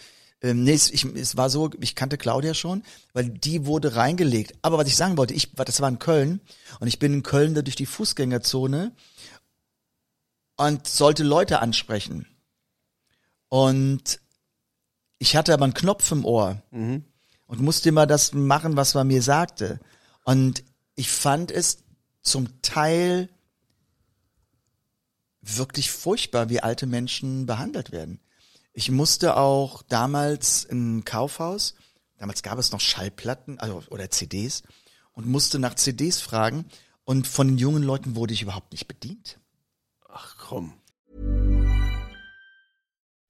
Ähm, 0.42 0.64
nee, 0.64 0.74
es, 0.74 0.90
ich, 0.90 1.04
es 1.04 1.36
war 1.36 1.48
so, 1.48 1.70
ich 1.80 1.94
kannte 1.94 2.18
Claudia 2.18 2.52
schon, 2.52 2.82
weil 3.12 3.28
die 3.28 3.64
wurde 3.64 3.96
reingelegt. 3.96 4.54
Aber 4.62 4.76
was 4.78 4.88
ich 4.88 4.96
sagen 4.96 5.16
wollte, 5.16 5.34
ich, 5.34 5.52
das 5.54 5.80
war 5.80 5.88
in 5.88 5.98
Köln 5.98 6.40
und 6.80 6.88
ich 6.88 6.98
bin 6.98 7.14
in 7.14 7.22
Köln 7.22 7.54
da 7.54 7.62
durch 7.62 7.76
die 7.76 7.86
Fußgängerzone 7.86 8.92
und 10.56 10.86
sollte 10.86 11.22
Leute 11.22 11.60
ansprechen. 11.60 12.26
Und 13.48 14.20
ich 15.18 15.36
hatte 15.36 15.54
aber 15.54 15.64
einen 15.64 15.74
Knopf 15.74 16.10
im 16.12 16.24
Ohr 16.24 16.62
und 17.46 17.60
musste 17.60 17.88
immer 17.88 18.06
das 18.06 18.32
machen, 18.32 18.76
was 18.76 18.94
man 18.94 19.06
mir 19.06 19.22
sagte. 19.22 19.80
Und 20.24 20.64
ich 20.94 21.10
fand 21.10 21.50
es 21.50 21.84
zum 22.22 22.60
Teil 22.62 23.28
wirklich 25.40 25.90
furchtbar, 25.90 26.48
wie 26.48 26.60
alte 26.60 26.86
Menschen 26.86 27.46
behandelt 27.46 27.92
werden. 27.92 28.20
Ich 28.72 28.90
musste 28.90 29.36
auch 29.36 29.82
damals 29.82 30.64
im 30.64 31.04
Kaufhaus, 31.04 31.74
damals 32.18 32.42
gab 32.42 32.58
es 32.58 32.72
noch 32.72 32.80
Schallplatten 32.80 33.58
also, 33.58 33.82
oder 33.90 34.10
CDs 34.10 34.64
und 35.12 35.26
musste 35.26 35.58
nach 35.58 35.74
CDs 35.74 36.20
fragen 36.20 36.66
und 37.04 37.26
von 37.26 37.48
den 37.48 37.58
jungen 37.58 37.82
Leuten 37.82 38.16
wurde 38.16 38.34
ich 38.34 38.42
überhaupt 38.42 38.72
nicht 38.72 38.88
bedient. 38.88 39.38
Ach 40.08 40.36
komm. 40.38 40.74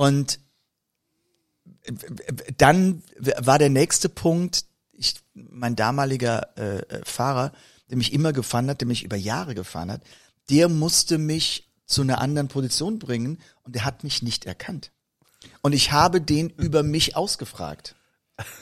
Und 0.00 0.38
dann 2.56 3.02
war 3.18 3.58
der 3.58 3.68
nächste 3.68 4.08
Punkt, 4.08 4.64
ich, 4.92 5.16
mein 5.34 5.76
damaliger 5.76 6.56
äh, 6.56 6.78
äh, 6.78 7.04
Fahrer, 7.04 7.52
der 7.90 7.98
mich 7.98 8.14
immer 8.14 8.32
gefahren 8.32 8.70
hat, 8.70 8.80
der 8.80 8.88
mich 8.88 9.02
über 9.04 9.16
Jahre 9.16 9.54
gefahren 9.54 9.90
hat, 9.90 10.00
der 10.48 10.70
musste 10.70 11.18
mich 11.18 11.70
zu 11.84 12.00
einer 12.00 12.22
anderen 12.22 12.48
Position 12.48 12.98
bringen 12.98 13.42
und 13.62 13.74
der 13.74 13.84
hat 13.84 14.02
mich 14.02 14.22
nicht 14.22 14.46
erkannt. 14.46 14.90
Und 15.60 15.74
ich 15.74 15.92
habe 15.92 16.22
den 16.22 16.48
über 16.48 16.82
mich 16.82 17.14
ausgefragt. 17.14 17.94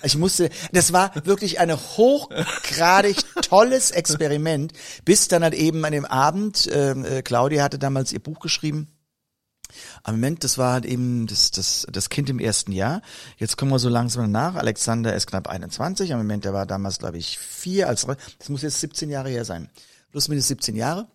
Ich 0.02 0.16
musste, 0.16 0.50
das 0.72 0.92
war 0.92 1.12
wirklich 1.24 1.60
ein 1.60 1.70
hochgradig 1.72 3.16
tolles 3.42 3.92
Experiment, 3.92 4.72
bis 5.04 5.28
dann 5.28 5.44
halt 5.44 5.54
eben 5.54 5.84
an 5.84 5.92
dem 5.92 6.04
Abend, 6.04 6.68
ähm, 6.72 7.04
äh, 7.04 7.22
Claudia 7.22 7.62
hatte 7.62 7.78
damals 7.78 8.12
ihr 8.12 8.18
Buch 8.18 8.40
geschrieben, 8.40 8.88
Am 10.02 10.16
Moment, 10.16 10.44
das 10.44 10.58
war 10.58 10.72
halt 10.72 10.84
eben 10.84 11.26
das, 11.26 11.50
das, 11.50 11.86
das 11.90 12.08
Kind 12.08 12.30
im 12.30 12.38
ersten 12.38 12.72
Jahr. 12.72 13.02
Jetzt 13.36 13.56
kommen 13.56 13.70
wir 13.70 13.78
so 13.78 13.88
langsam 13.88 14.30
nach. 14.30 14.54
Alexander 14.54 15.14
ist 15.14 15.26
knapp 15.26 15.48
21. 15.48 16.12
Am 16.12 16.18
Moment, 16.18 16.44
der 16.44 16.52
war 16.52 16.66
damals, 16.66 16.98
glaube 16.98 17.18
ich, 17.18 17.38
vier. 17.38 17.88
Als, 17.88 18.06
das 18.38 18.48
muss 18.48 18.62
jetzt 18.62 18.80
17 18.80 19.10
Jahre 19.10 19.30
her 19.30 19.44
sein. 19.44 19.70
Plus 20.10 20.28
minus 20.28 20.48
17 20.48 20.76
Jahre. 20.76 21.08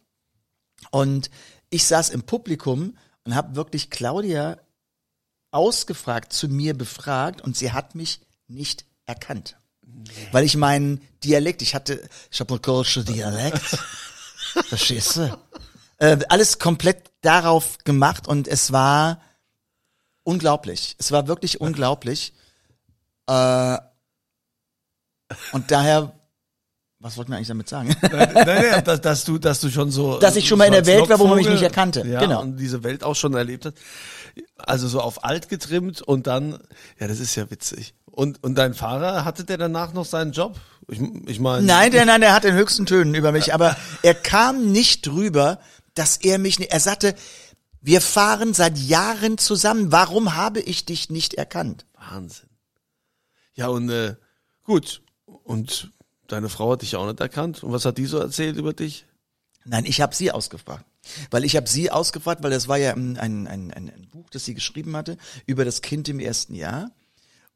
Und 0.92 1.30
ich 1.70 1.86
saß 1.86 2.10
im 2.10 2.24
Publikum 2.24 2.98
und 3.24 3.36
habe 3.36 3.56
wirklich 3.56 3.90
Claudia 3.90 4.58
ausgefragt, 5.52 6.34
zu 6.34 6.48
mir 6.48 6.76
befragt 6.76 7.42
und 7.42 7.56
sie 7.56 7.72
hat 7.72 7.96
mich 7.96 8.22
nicht 8.48 8.86
erkannt. 9.06 9.58
Weil 10.32 10.44
ich 10.44 10.58
meinen 10.58 11.02
Dialekt, 11.24 11.62
ich 11.62 11.76
hatte, 11.76 12.08
ich 12.32 12.40
habe 12.40 12.54
einen 12.54 12.62
kölsche 12.62 13.04
Dialekt. 13.04 13.60
Verstehst 14.68 15.18
du? 15.18 15.38
Äh, 15.98 16.18
alles 16.30 16.60
komplett 16.60 17.13
darauf 17.24 17.80
gemacht 17.84 18.28
und 18.28 18.48
es 18.48 18.72
war 18.72 19.20
unglaublich. 20.24 20.96
Es 21.00 21.12
war 21.12 21.28
wirklich 21.28 21.60
unglaublich. 21.60 22.34
Äh, 23.28 23.78
und 25.52 25.72
daher, 25.72 26.14
was 27.00 27.18
wollten 27.18 27.32
wir 27.32 27.38
eigentlich 27.38 27.48
damit 27.48 27.68
sagen? 27.70 27.96
Naja, 28.02 28.82
dass, 28.82 29.02
dass 29.02 29.26
du, 29.26 29.38
dass 29.38 29.60
du 29.62 29.70
schon 29.70 29.90
so, 29.90 30.20
Dass 30.20 30.36
ich 30.36 30.48
schon 30.48 30.58
mal 30.58 30.66
in 30.66 30.74
der 30.74 30.86
Welt 30.86 31.10
war, 31.10 31.20
wo 31.20 31.28
man 31.28 31.38
mich 31.38 31.50
nicht 31.50 31.64
erkannte. 31.64 32.06
Ja, 32.06 32.20
Genau. 32.20 32.42
Und 32.42 32.58
diese 32.58 32.84
Welt 32.84 33.04
auch 33.04 33.16
schon 33.16 33.34
erlebt 33.34 33.66
hat. 33.66 33.76
Also 34.58 34.88
so 34.88 35.00
auf 35.02 35.24
alt 35.24 35.50
getrimmt 35.50 36.02
und 36.02 36.28
dann, 36.28 36.60
ja, 37.00 37.08
das 37.08 37.20
ist 37.20 37.36
ja 37.36 37.50
witzig. 37.52 37.94
Und, 38.06 38.44
und 38.44 38.56
dein 38.56 38.74
Fahrer, 38.74 39.26
hatte 39.26 39.44
der 39.44 39.58
danach 39.58 39.94
noch 39.94 40.06
seinen 40.06 40.32
Job? 40.32 40.60
Ich, 40.88 41.00
ich 41.28 41.40
meine. 41.40 41.66
Nein, 41.66 41.92
der, 41.92 42.06
nein, 42.06 42.22
der 42.22 42.34
hat 42.34 42.46
in 42.46 42.54
höchsten 42.54 42.86
Tönen 42.86 43.16
über 43.16 43.32
mich, 43.32 43.54
aber 43.54 43.76
er 44.02 44.14
kam 44.14 44.72
nicht 44.72 45.08
drüber, 45.08 45.60
dass 45.96 46.18
er 46.18 46.38
mich, 46.38 46.60
nicht- 46.60 46.72
er 46.72 46.80
sagte, 46.80 47.16
wir 47.82 48.02
fahren 48.02 48.54
seit 48.54 48.78
Jahren 48.78 49.38
zusammen, 49.38 49.92
warum 49.92 50.36
habe 50.36 50.60
ich 50.62 50.86
dich 50.86 51.10
nicht 51.10 51.34
erkannt? 51.34 51.86
Wahnsinn. 51.96 52.50
Ja, 53.56 53.68
und 53.68 53.90
äh, 53.90 54.16
gut. 54.64 55.02
Und 55.26 55.92
deine 56.28 56.50
Frau 56.50 56.72
hat 56.72 56.82
dich 56.82 56.96
auch 56.96 57.06
nicht 57.06 57.20
erkannt. 57.20 57.64
Und 57.64 57.72
was 57.72 57.86
hat 57.86 57.98
die 57.98 58.06
so 58.06 58.18
erzählt 58.20 58.56
über 58.58 58.74
dich? 58.74 59.06
Nein, 59.66 59.86
ich 59.86 60.02
habe 60.02 60.16
sie 60.16 60.32
ausgefragt. 60.32 60.86
Weil 61.32 61.44
ich 61.44 61.56
habe 61.58 61.68
sie 61.70 61.92
ausgefragt, 61.92 62.42
weil 62.44 62.52
das 62.52 62.68
war 62.70 62.78
ja 62.78 62.94
ein, 62.94 63.18
ein, 63.18 63.48
ein, 63.48 63.72
ein 63.72 64.08
Buch, 64.12 64.30
das 64.30 64.46
sie 64.46 64.54
geschrieben 64.54 64.96
hatte, 64.96 65.18
über 65.46 65.66
das 65.66 65.82
Kind 65.82 66.08
im 66.08 66.20
ersten 66.20 66.56
Jahr. 66.56 66.92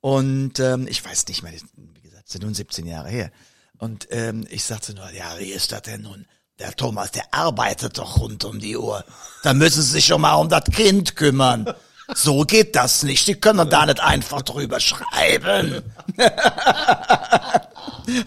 Und 0.02 0.60
ähm, 0.60 0.88
ich 0.90 1.04
weiß 1.04 1.28
nicht 1.28 1.42
mehr, 1.44 1.54
wie 1.54 2.02
gesagt, 2.02 2.26
es 2.28 2.34
sind 2.34 2.44
nun 2.44 2.54
17 2.54 2.86
Jahre 2.86 3.10
her. 3.10 3.32
Und 3.78 4.08
ähm, 4.12 4.46
ich 4.50 4.64
sagte 4.66 4.94
nur, 4.94 5.10
ja, 5.12 5.40
wie 5.40 5.52
ist 5.52 5.72
das 5.72 5.84
denn 5.84 6.02
nun? 6.02 6.26
Der 6.60 6.76
Thomas, 6.76 7.12
der 7.12 7.24
arbeitet 7.32 8.00
doch 8.00 8.20
rund 8.20 8.44
um 8.44 8.60
die 8.60 8.76
Uhr. 8.78 9.04
Da 9.44 9.54
müssen 9.54 9.84
Sie 9.84 9.92
sich 9.92 10.06
schon 10.06 10.22
mal 10.22 10.34
um 10.34 10.50
das 10.50 10.64
Kind 10.66 11.16
kümmern. 11.16 11.72
So 12.16 12.42
geht 12.42 12.76
das 12.76 13.04
nicht. 13.04 13.26
Sie 13.26 13.36
können 13.36 13.70
da 13.70 13.86
nicht 13.86 14.00
einfach 14.00 14.42
drüber 14.42 14.80
schreiben. 14.80 15.84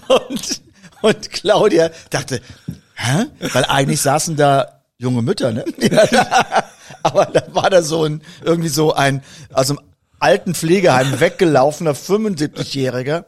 und, 0.09 0.63
und 1.03 1.31
Claudia 1.33 1.91
dachte, 2.11 2.41
hä? 2.95 3.27
Weil 3.53 3.65
eigentlich 3.65 4.01
saßen 4.01 4.37
da 4.37 4.81
junge 4.99 5.23
Mütter, 5.23 5.51
ne? 5.51 5.65
Aber 7.03 7.27
da 7.27 7.43
war 7.49 7.69
da 7.69 7.83
so 7.83 8.05
ein, 8.05 8.23
irgendwie 8.45 8.69
so 8.69 8.93
ein, 8.93 9.25
aus 9.53 9.71
einem 9.71 9.81
alten 10.21 10.55
Pflegeheim 10.55 11.19
weggelaufener 11.19 11.95
75-Jähriger, 11.95 13.25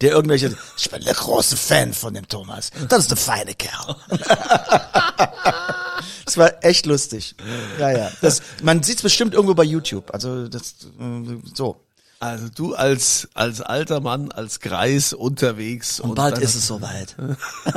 der 0.00 0.12
irgendwelche, 0.12 0.56
ich 0.76 0.90
bin 0.90 1.02
der 1.02 1.14
große 1.14 1.56
Fan 1.56 1.92
von 1.92 2.14
dem 2.14 2.28
Thomas. 2.28 2.70
Das 2.88 3.00
ist 3.00 3.10
der 3.10 3.16
feine 3.16 3.54
Kerl. 3.54 3.96
Das 6.24 6.36
war 6.36 6.62
echt 6.62 6.84
lustig. 6.84 7.34
Ja, 7.78 7.90
ja. 7.90 8.10
Das, 8.20 8.42
man 8.62 8.82
sieht's 8.82 9.00
bestimmt 9.02 9.32
irgendwo 9.32 9.54
bei 9.54 9.64
YouTube. 9.64 10.12
Also 10.12 10.46
das 10.46 10.74
äh, 11.00 11.38
so. 11.54 11.80
Also 12.20 12.48
du 12.54 12.74
als, 12.74 13.28
als 13.32 13.60
alter 13.62 14.00
Mann, 14.00 14.32
als 14.32 14.60
Greis 14.60 15.12
unterwegs. 15.12 16.00
Und 16.00 16.16
bald 16.16 16.36
dann 16.36 16.42
ist 16.42 16.54
es 16.54 16.66
soweit. 16.66 17.16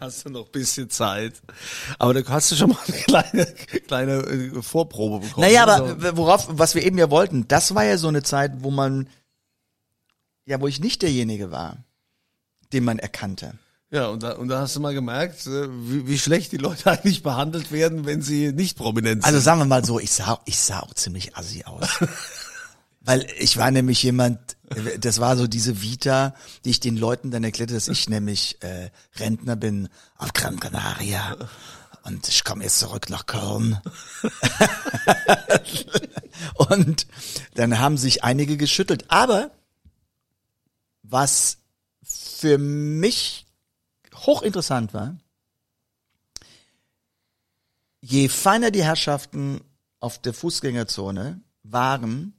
Hast 0.00 0.24
du 0.26 0.30
noch 0.30 0.46
ein 0.46 0.52
bisschen 0.52 0.90
Zeit. 0.90 1.34
Aber 1.98 2.12
da 2.14 2.22
hast 2.28 2.50
du 2.50 2.56
schon 2.56 2.70
mal 2.70 2.78
eine 2.86 2.96
kleine, 2.96 3.46
kleine 3.86 4.12
äh, 4.14 4.62
Vorprobe 4.62 5.26
bekommen. 5.26 5.46
Naja, 5.46 5.64
aber 5.66 6.16
worauf, 6.16 6.46
was 6.50 6.74
wir 6.74 6.84
eben 6.84 6.98
ja 6.98 7.10
wollten, 7.10 7.46
das 7.48 7.74
war 7.74 7.84
ja 7.84 7.98
so 7.98 8.08
eine 8.08 8.22
Zeit, 8.22 8.52
wo 8.58 8.70
man, 8.70 9.08
ja, 10.46 10.60
wo 10.60 10.66
ich 10.66 10.80
nicht 10.80 11.02
derjenige 11.02 11.50
war, 11.50 11.78
den 12.72 12.84
man 12.84 12.98
erkannte. 12.98 13.54
Ja, 13.90 14.08
und 14.08 14.24
da, 14.24 14.32
und 14.32 14.48
da 14.48 14.60
hast 14.60 14.74
du 14.74 14.80
mal 14.80 14.92
gemerkt, 14.92 15.46
äh, 15.46 15.68
wie, 15.70 16.08
wie 16.08 16.18
schlecht 16.18 16.50
die 16.52 16.56
Leute 16.56 16.90
eigentlich 16.90 17.22
behandelt 17.22 17.70
werden, 17.70 18.06
wenn 18.06 18.22
sie 18.22 18.52
nicht 18.52 18.76
prominent 18.76 19.22
sind. 19.22 19.24
Also 19.24 19.38
sagen 19.38 19.60
wir 19.60 19.66
mal 19.66 19.84
so, 19.84 20.00
ich 20.00 20.10
sah, 20.10 20.40
ich 20.46 20.58
sah 20.58 20.80
auch 20.80 20.94
ziemlich 20.94 21.36
assi 21.36 21.64
aus. 21.64 21.88
Weil 23.00 23.26
ich 23.38 23.58
war 23.58 23.70
nämlich 23.70 24.02
jemand, 24.02 24.56
das 24.98 25.20
war 25.20 25.36
so 25.36 25.46
diese 25.46 25.82
Vita, 25.82 26.34
die 26.64 26.70
ich 26.70 26.80
den 26.80 26.96
Leuten 26.96 27.30
dann 27.30 27.44
erklärte, 27.44 27.74
dass 27.74 27.86
ich 27.86 28.08
nämlich 28.08 28.62
äh, 28.62 28.88
Rentner 29.16 29.56
bin 29.56 29.90
auf 30.16 30.32
Gran 30.32 30.58
Canaria. 30.58 31.36
Und 32.04 32.26
ich 32.28 32.44
komme 32.44 32.64
jetzt 32.64 32.78
zurück 32.78 33.10
nach 33.10 33.26
Köln. 33.26 33.78
und 36.54 37.06
dann 37.54 37.78
haben 37.78 37.98
sich 37.98 38.24
einige 38.24 38.56
geschüttelt. 38.56 39.04
Aber 39.08 39.50
was 41.04 41.58
für 42.02 42.58
mich 42.58 43.46
hochinteressant 44.14 44.92
war, 44.94 45.16
je 48.00 48.28
feiner 48.28 48.70
die 48.70 48.82
Herrschaften 48.82 49.60
auf 50.00 50.20
der 50.20 50.34
Fußgängerzone 50.34 51.40
waren, 51.62 52.34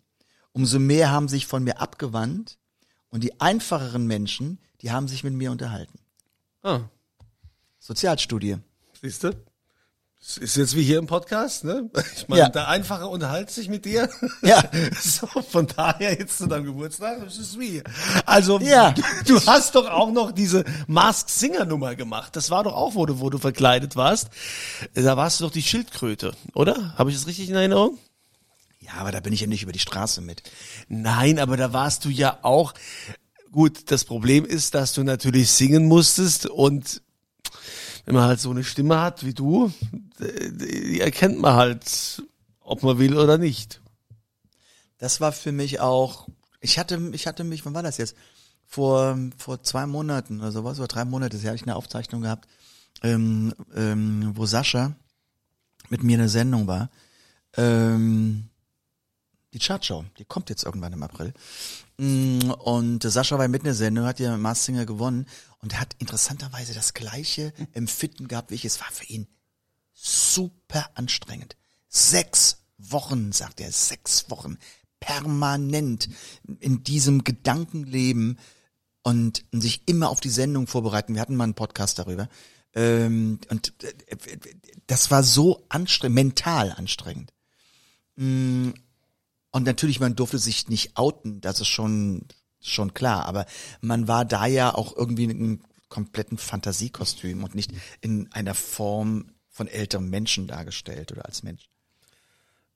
umso 0.52 0.80
mehr 0.80 1.12
haben 1.12 1.28
sich 1.28 1.48
von 1.48 1.64
mir 1.64 1.80
abgewandt 1.80 2.58
und 3.10 3.24
die 3.24 3.40
einfacheren 3.40 4.06
Menschen, 4.08 4.60
die 4.82 4.92
haben 4.92 5.08
sich 5.08 5.24
mit 5.24 5.34
mir 5.34 5.52
unterhalten. 5.52 6.00
ah, 6.64 6.82
Sozialstudie. 7.80 8.58
siehst 9.00 9.24
du? 9.24 9.34
Ist 10.40 10.58
jetzt 10.58 10.76
wie 10.76 10.82
hier 10.82 10.98
im 10.98 11.06
Podcast, 11.06 11.64
ne? 11.66 11.88
Ich 12.16 12.28
meine, 12.28 12.42
Ja. 12.42 12.50
der 12.50 12.68
Einfache 12.68 13.06
unterhält 13.08 13.52
sich 13.52 13.70
mit 13.70 13.86
dir. 13.86 14.10
Ja. 14.42 14.64
So, 15.00 15.28
von 15.28 15.68
daher 15.68 16.18
jetzt 16.18 16.40
zu 16.40 16.48
deinem 16.48 16.66
Geburtstag, 16.66 17.24
das 17.24 17.38
ist 17.38 17.60
wie. 17.60 17.84
Also, 18.26 18.60
Ja. 18.60 18.94
du 19.28 19.40
hast 19.46 19.76
doch 19.76 19.88
auch 19.88 20.12
noch 20.12 20.32
diese 20.32 20.66
Mask 20.88 21.30
Singer 21.30 21.66
Nummer 21.66 21.96
gemacht. 21.96 22.36
Das 22.36 22.50
war 22.50 22.64
doch 22.64 22.74
auch, 22.74 22.96
wo 22.96 23.06
du, 23.06 23.20
wo 23.20 23.30
du 23.30 23.38
verkleidet 23.38 23.96
warst. 23.96 24.30
Da 24.96 25.16
warst 25.16 25.40
du 25.40 25.44
doch 25.46 25.52
die 25.52 25.62
Schildkröte, 25.62 26.34
oder? 26.56 26.96
Habe 26.98 27.12
ich 27.12 27.16
das 27.18 27.28
richtig 27.28 27.50
in 27.50 27.56
Erinnerung? 27.56 28.00
Ja, 28.80 28.94
aber 29.00 29.12
da 29.12 29.20
bin 29.20 29.32
ich 29.32 29.42
ja 29.42 29.48
nicht 29.48 29.62
über 29.64 29.72
die 29.74 29.80
Straße 29.80 30.22
mit. 30.22 30.42
Nein, 30.88 31.38
aber 31.40 31.56
da 31.56 31.72
warst 31.72 32.04
du 32.04 32.10
ja 32.10 32.40
auch. 32.42 32.74
Gut, 33.52 33.90
das 33.92 34.04
Problem 34.06 34.44
ist, 34.44 34.74
dass 34.76 34.94
du 34.94 35.04
natürlich 35.04 35.52
singen 35.52 35.86
musstest 35.86 36.46
und 36.48 37.02
wenn 38.06 38.16
man 38.16 38.26
halt 38.26 38.40
so 38.40 38.52
eine 38.52 38.64
Stimme 38.64 39.02
hat 39.02 39.26
wie 39.26 39.34
du, 39.34 39.72
die 40.20 41.02
erkennt 41.02 41.40
man 41.40 41.56
halt, 41.56 42.24
ob 42.60 42.84
man 42.84 43.00
will 43.00 43.18
oder 43.18 43.38
nicht. 43.38 43.82
Das 44.98 45.20
war 45.22 45.32
für 45.32 45.52
mich 45.52 45.80
auch, 45.80 46.28
ich 46.62 46.80
hatte, 46.80 47.12
ich 47.14 47.28
hatte 47.28 47.44
mich, 47.44 47.66
wann 47.66 47.74
war 47.74 47.84
das 47.84 47.98
jetzt? 47.98 48.16
Vor, 48.68 49.18
vor 49.38 49.62
zwei 49.62 49.86
Monaten 49.86 50.40
oder 50.40 50.52
sowas, 50.52 50.80
oder 50.80 50.88
drei 50.88 51.06
Monate, 51.06 51.38
da 51.38 51.44
hatte 51.48 51.56
ich 51.56 51.64
eine 51.64 51.76
Aufzeichnung 51.76 52.22
gehabt, 52.22 52.48
ähm, 53.04 53.54
ähm, 53.76 54.32
wo 54.34 54.46
Sascha 54.46 54.96
mit 55.90 56.04
mir 56.04 56.18
eine 56.18 56.30
Sendung 56.30 56.68
war. 56.68 56.90
Ähm, 57.58 58.50
die 59.54 59.60
Chartshow, 59.60 60.04
die 60.18 60.26
kommt 60.26 60.50
jetzt 60.50 60.64
irgendwann 60.66 60.94
im 60.94 61.04
April. 61.04 61.34
Mm, 61.98 62.52
Und 62.52 63.04
Sascha 63.04 63.38
war 63.38 63.48
mit 63.48 63.62
in 63.62 63.66
der 63.66 63.74
Sendung, 63.74 64.06
hat 64.06 64.20
ja 64.20 64.36
Mars 64.36 64.66
Singer 64.66 64.86
gewonnen 64.86 65.28
und 65.66 65.80
hat 65.80 65.96
interessanterweise 65.98 66.76
das 66.76 66.94
gleiche 66.94 67.52
Empfinden 67.74 68.28
gehabt 68.28 68.52
wie 68.52 68.56
ich. 68.56 68.66
Es 68.66 68.80
war 68.82 68.92
für 68.92 69.06
ihn 69.06 69.26
super 69.94 70.92
anstrengend. 70.94 71.56
Sechs 71.90 72.58
Wochen, 72.78 73.32
sagt 73.32 73.60
er, 73.62 73.72
sechs 73.72 74.30
Wochen 74.30 74.60
permanent 75.00 76.08
in 76.60 76.84
diesem 76.84 77.24
Gedankenleben 77.24 78.38
und 79.02 79.44
sich 79.52 79.82
immer 79.88 80.10
auf 80.10 80.20
die 80.20 80.30
Sendung 80.30 80.68
vorbereiten. 80.68 81.16
Wir 81.16 81.22
hatten 81.22 81.36
mal 81.36 81.46
einen 81.46 81.56
Podcast 81.56 81.98
darüber. 81.98 82.30
Ähm, 82.76 83.40
und 83.50 83.74
äh, 83.84 84.38
das 84.86 85.10
war 85.10 85.24
so 85.24 85.66
anstrengend, 85.70 86.14
mental 86.14 86.74
anstrengend. 86.74 87.34
Mm, 88.18 88.70
Und 89.50 89.64
natürlich, 89.64 90.00
man 90.00 90.16
durfte 90.16 90.38
sich 90.38 90.68
nicht 90.68 90.96
outen, 90.96 91.42
das 91.42 91.60
ist 91.60 91.70
schon, 91.70 92.28
schon 92.68 92.94
klar, 92.94 93.26
aber 93.26 93.46
man 93.82 94.08
war 94.08 94.26
da 94.26 94.46
ja 94.46 94.74
auch 94.74 94.96
irgendwie 94.96 95.26
in 95.26 95.32
einem 95.32 95.60
kompletten 95.90 96.38
Fantasiekostüm 96.38 97.44
und 97.44 97.56
nicht 97.56 97.72
in 98.02 98.32
einer 98.34 98.54
Form 98.56 99.32
von 99.50 99.68
älterem 99.68 100.10
Menschen 100.10 100.48
dargestellt 100.48 101.12
oder 101.12 101.26
als 101.26 101.44
Mensch. 101.44 101.70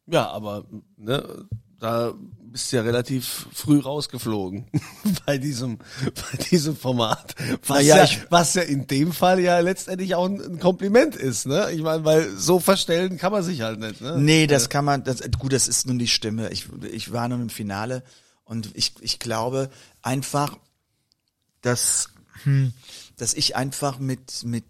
Ja, 0.05 0.29
aber 0.29 0.65
ne, 0.97 1.45
da 1.79 2.13
bist 2.51 2.71
du 2.71 2.77
ja 2.77 2.81
relativ 2.81 3.47
früh 3.53 3.79
rausgeflogen 3.79 4.65
bei 5.25 5.37
diesem, 5.37 5.77
bei 5.77 6.37
diesem 6.49 6.75
Format. 6.75 7.35
Was, 7.67 7.83
ja, 7.85 8.03
ich- 8.05 8.19
was 8.31 8.53
ja 8.55 8.63
in 8.63 8.87
dem 8.87 9.11
Fall 9.11 9.39
ja 9.39 9.59
letztendlich 9.59 10.15
auch 10.15 10.25
ein, 10.25 10.41
ein 10.41 10.59
Kompliment 10.59 11.15
ist, 11.15 11.45
ne? 11.45 11.69
Ich 11.71 11.81
meine, 11.81 12.05
weil 12.05 12.29
so 12.37 12.59
verstellen 12.59 13.17
kann 13.17 13.31
man 13.31 13.43
sich 13.43 13.61
halt 13.61 13.79
nicht, 13.79 14.01
ne? 14.01 14.17
Nee, 14.17 14.47
das 14.47 14.69
kann 14.69 14.83
man, 14.85 15.03
das, 15.03 15.21
gut, 15.37 15.53
das 15.53 15.67
ist 15.67 15.85
nun 15.85 15.99
die 15.99 16.07
Stimme. 16.07 16.49
Ich, 16.51 16.67
ich 16.91 17.11
war 17.11 17.27
nun 17.27 17.43
im 17.43 17.49
Finale 17.49 18.03
und 18.49 18.71
ich, 18.73 18.93
ich 19.01 19.19
glaube 19.19 19.69
einfach, 20.01 20.57
dass, 21.61 22.09
hm, 22.43 22.73
dass 23.15 23.35
ich 23.35 23.55
einfach 23.55 23.99
mit, 23.99 24.43
mit, 24.43 24.65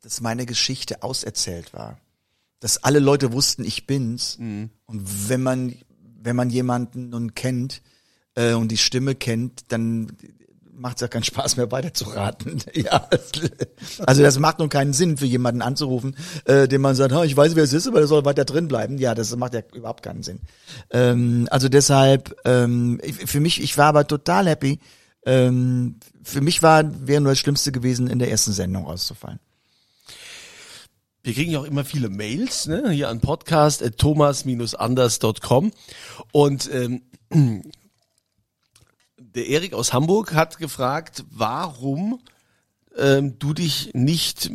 dass, 0.00 0.22
meine 0.22 0.46
Geschichte 0.46 1.02
auserzählt 1.02 1.74
war. 1.74 2.00
Dass 2.60 2.82
alle 2.82 3.00
Leute 3.00 3.32
wussten, 3.32 3.62
ich 3.62 3.86
bin's. 3.86 4.36
Und 4.86 5.28
wenn 5.28 5.42
man, 5.42 5.76
wenn 6.22 6.34
man 6.34 6.48
jemanden 6.48 7.10
nun 7.10 7.34
kennt, 7.34 7.82
äh, 8.36 8.54
und 8.54 8.68
die 8.68 8.78
Stimme 8.78 9.14
kennt, 9.14 9.64
dann 9.68 10.16
macht 10.76 10.96
es 10.96 11.02
ja 11.02 11.08
keinen 11.08 11.24
Spaß 11.24 11.56
mehr 11.56 11.70
weiter 11.70 11.94
zu 11.94 12.04
raten. 12.04 12.58
ja. 12.74 13.08
Also 14.06 14.22
das 14.22 14.38
macht 14.38 14.58
nun 14.58 14.68
keinen 14.68 14.92
Sinn 14.92 15.16
für 15.16 15.26
jemanden 15.26 15.62
anzurufen, 15.62 16.16
äh, 16.44 16.68
dem 16.68 16.82
man 16.82 16.94
sagt, 16.94 17.12
"Ha, 17.12 17.24
ich 17.24 17.36
weiß, 17.36 17.56
wer 17.56 17.64
es 17.64 17.72
ist, 17.72 17.86
aber 17.86 17.98
der 17.98 18.08
soll 18.08 18.24
weiter 18.24 18.44
drin 18.44 18.68
bleiben. 18.68 18.98
Ja, 18.98 19.14
das 19.14 19.34
macht 19.36 19.54
ja 19.54 19.62
überhaupt 19.72 20.02
keinen 20.02 20.22
Sinn. 20.22 20.40
Ähm, 20.90 21.48
also 21.50 21.68
deshalb, 21.68 22.36
ähm, 22.44 23.00
für 23.24 23.40
mich, 23.40 23.62
ich 23.62 23.78
war 23.78 23.86
aber 23.86 24.06
total 24.06 24.48
happy. 24.48 24.80
Ähm, 25.26 25.96
für 26.22 26.40
mich 26.40 26.62
war, 26.62 26.84
wäre 27.06 27.20
nur 27.20 27.32
das 27.32 27.38
Schlimmste 27.38 27.70
gewesen, 27.72 28.06
in 28.08 28.18
der 28.18 28.30
ersten 28.30 28.52
Sendung 28.52 28.86
auszufallen. 28.86 29.40
Wir 31.22 31.32
kriegen 31.32 31.52
ja 31.52 31.60
auch 31.60 31.64
immer 31.64 31.86
viele 31.86 32.10
Mails, 32.10 32.66
ne, 32.66 32.90
hier 32.90 33.08
an 33.08 33.20
podcast.thomas-anders.com 33.20 35.72
und 36.32 36.70
ähm, 36.70 37.00
der 39.34 39.48
Erik 39.48 39.74
aus 39.74 39.92
Hamburg 39.92 40.34
hat 40.34 40.58
gefragt, 40.58 41.24
warum 41.30 42.20
ähm, 42.96 43.38
du 43.38 43.52
dich 43.52 43.90
nicht 43.94 44.50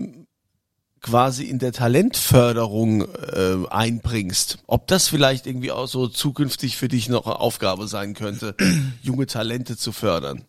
quasi 1.02 1.46
in 1.46 1.60
der 1.60 1.72
Talentförderung 1.72 3.04
äh, 3.04 3.68
einbringst. 3.70 4.60
Ob 4.68 4.88
das 4.88 5.08
vielleicht 5.08 5.48
irgendwie 5.48 5.72
auch 5.72 5.88
so 5.88 6.08
zukünftig 6.08 6.78
für 6.78 6.88
dich 6.88 7.10
noch 7.10 7.26
eine 7.26 7.40
Aufgabe 7.40 7.88
sein 7.88 8.14
könnte, 8.14 8.56
junge 9.02 9.26
Talente 9.26 9.78
zu 9.78 9.92
fördern. 9.92 10.44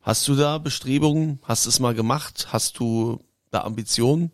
Hast 0.00 0.28
du 0.28 0.36
da 0.36 0.58
Bestrebungen? 0.58 1.40
Hast 1.42 1.64
du 1.64 1.70
es 1.70 1.80
mal 1.80 1.94
gemacht? 1.94 2.48
Hast 2.52 2.78
du 2.78 3.24
da 3.50 3.62
Ambitionen? 3.62 4.32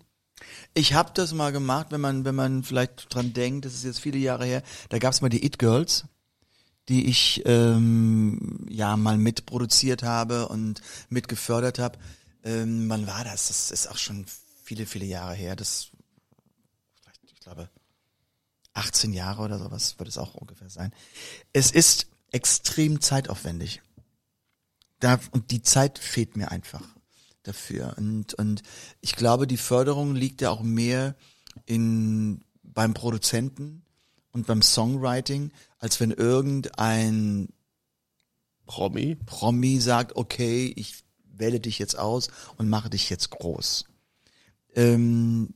Ich 0.75 0.95
habe 0.95 1.11
das 1.15 1.33
mal 1.33 1.53
gemacht, 1.53 1.89
wenn 1.91 2.01
man, 2.01 2.25
wenn 2.25 2.35
man 2.35 2.65
vielleicht 2.65 3.15
dran 3.15 3.33
denkt, 3.33 3.65
das 3.65 3.75
ist 3.75 3.85
jetzt 3.85 4.01
viele 4.01 4.19
Jahre 4.19 4.45
her, 4.45 4.63
da 4.89 4.99
gab 4.99 5.13
es 5.13 5.21
mal 5.21 5.29
die 5.29 5.45
It 5.45 5.59
Girls, 5.59 6.05
die 6.91 7.07
ich 7.07 7.43
ähm, 7.47 8.67
ja 8.69 8.97
mal 8.97 9.17
mitproduziert 9.17 10.03
habe 10.03 10.49
und 10.49 10.83
mitgefördert 11.09 11.79
habe. 11.79 11.99
Ähm, 12.43 12.89
wann 12.89 13.07
war 13.07 13.23
das? 13.23 13.49
Das 13.49 13.71
ist 13.71 13.87
auch 13.87 13.97
schon 13.97 14.27
viele, 14.65 14.87
viele 14.87 15.05
Jahre 15.05 15.35
her. 15.35 15.55
Das, 15.55 15.91
ich 17.33 17.41
glaube, 17.41 17.71
18 18.75 19.13
Jahre 19.13 19.43
oder 19.43 19.59
sowas 19.59 19.99
wird 19.99 20.09
es 20.09 20.19
auch 20.19 20.35
ungefähr 20.35 20.69
sein. 20.69 20.93
Es 21.53 21.71
ist 21.71 22.09
extrem 22.33 23.01
zeitaufwendig. 23.01 23.83
Da, 24.99 25.21
und 25.31 25.53
die 25.53 25.63
Zeit 25.63 25.99
fehlt 25.99 26.37
mir 26.37 26.51
einfach 26.51 26.83
dafür. 27.45 27.95
Und, 27.99 28.35
und 28.35 28.63
ich 29.01 29.15
glaube, 29.15 29.47
die 29.47 29.57
Förderung 29.57 30.17
liegt 30.17 30.41
ja 30.41 30.51
auch 30.51 30.63
mehr 30.63 31.15
in, 31.67 32.45
beim 32.65 32.95
Produzenten 32.95 33.85
und 34.33 34.47
beim 34.47 34.63
Songwriting, 34.63 35.53
als 35.79 36.01
wenn 36.01 36.11
irgendein 36.11 37.49
Promi? 38.67 39.17
Promi 39.27 39.81
sagt, 39.81 40.17
okay, 40.17 40.73
ich 40.77 41.05
wähle 41.25 41.61
dich 41.61 41.79
jetzt 41.79 41.99
aus 41.99 42.29
und 42.57 42.69
mache 42.69 42.91
dich 42.91 43.11
jetzt 43.11 43.31
groß. 43.31 43.85
Ähm, 44.75 45.55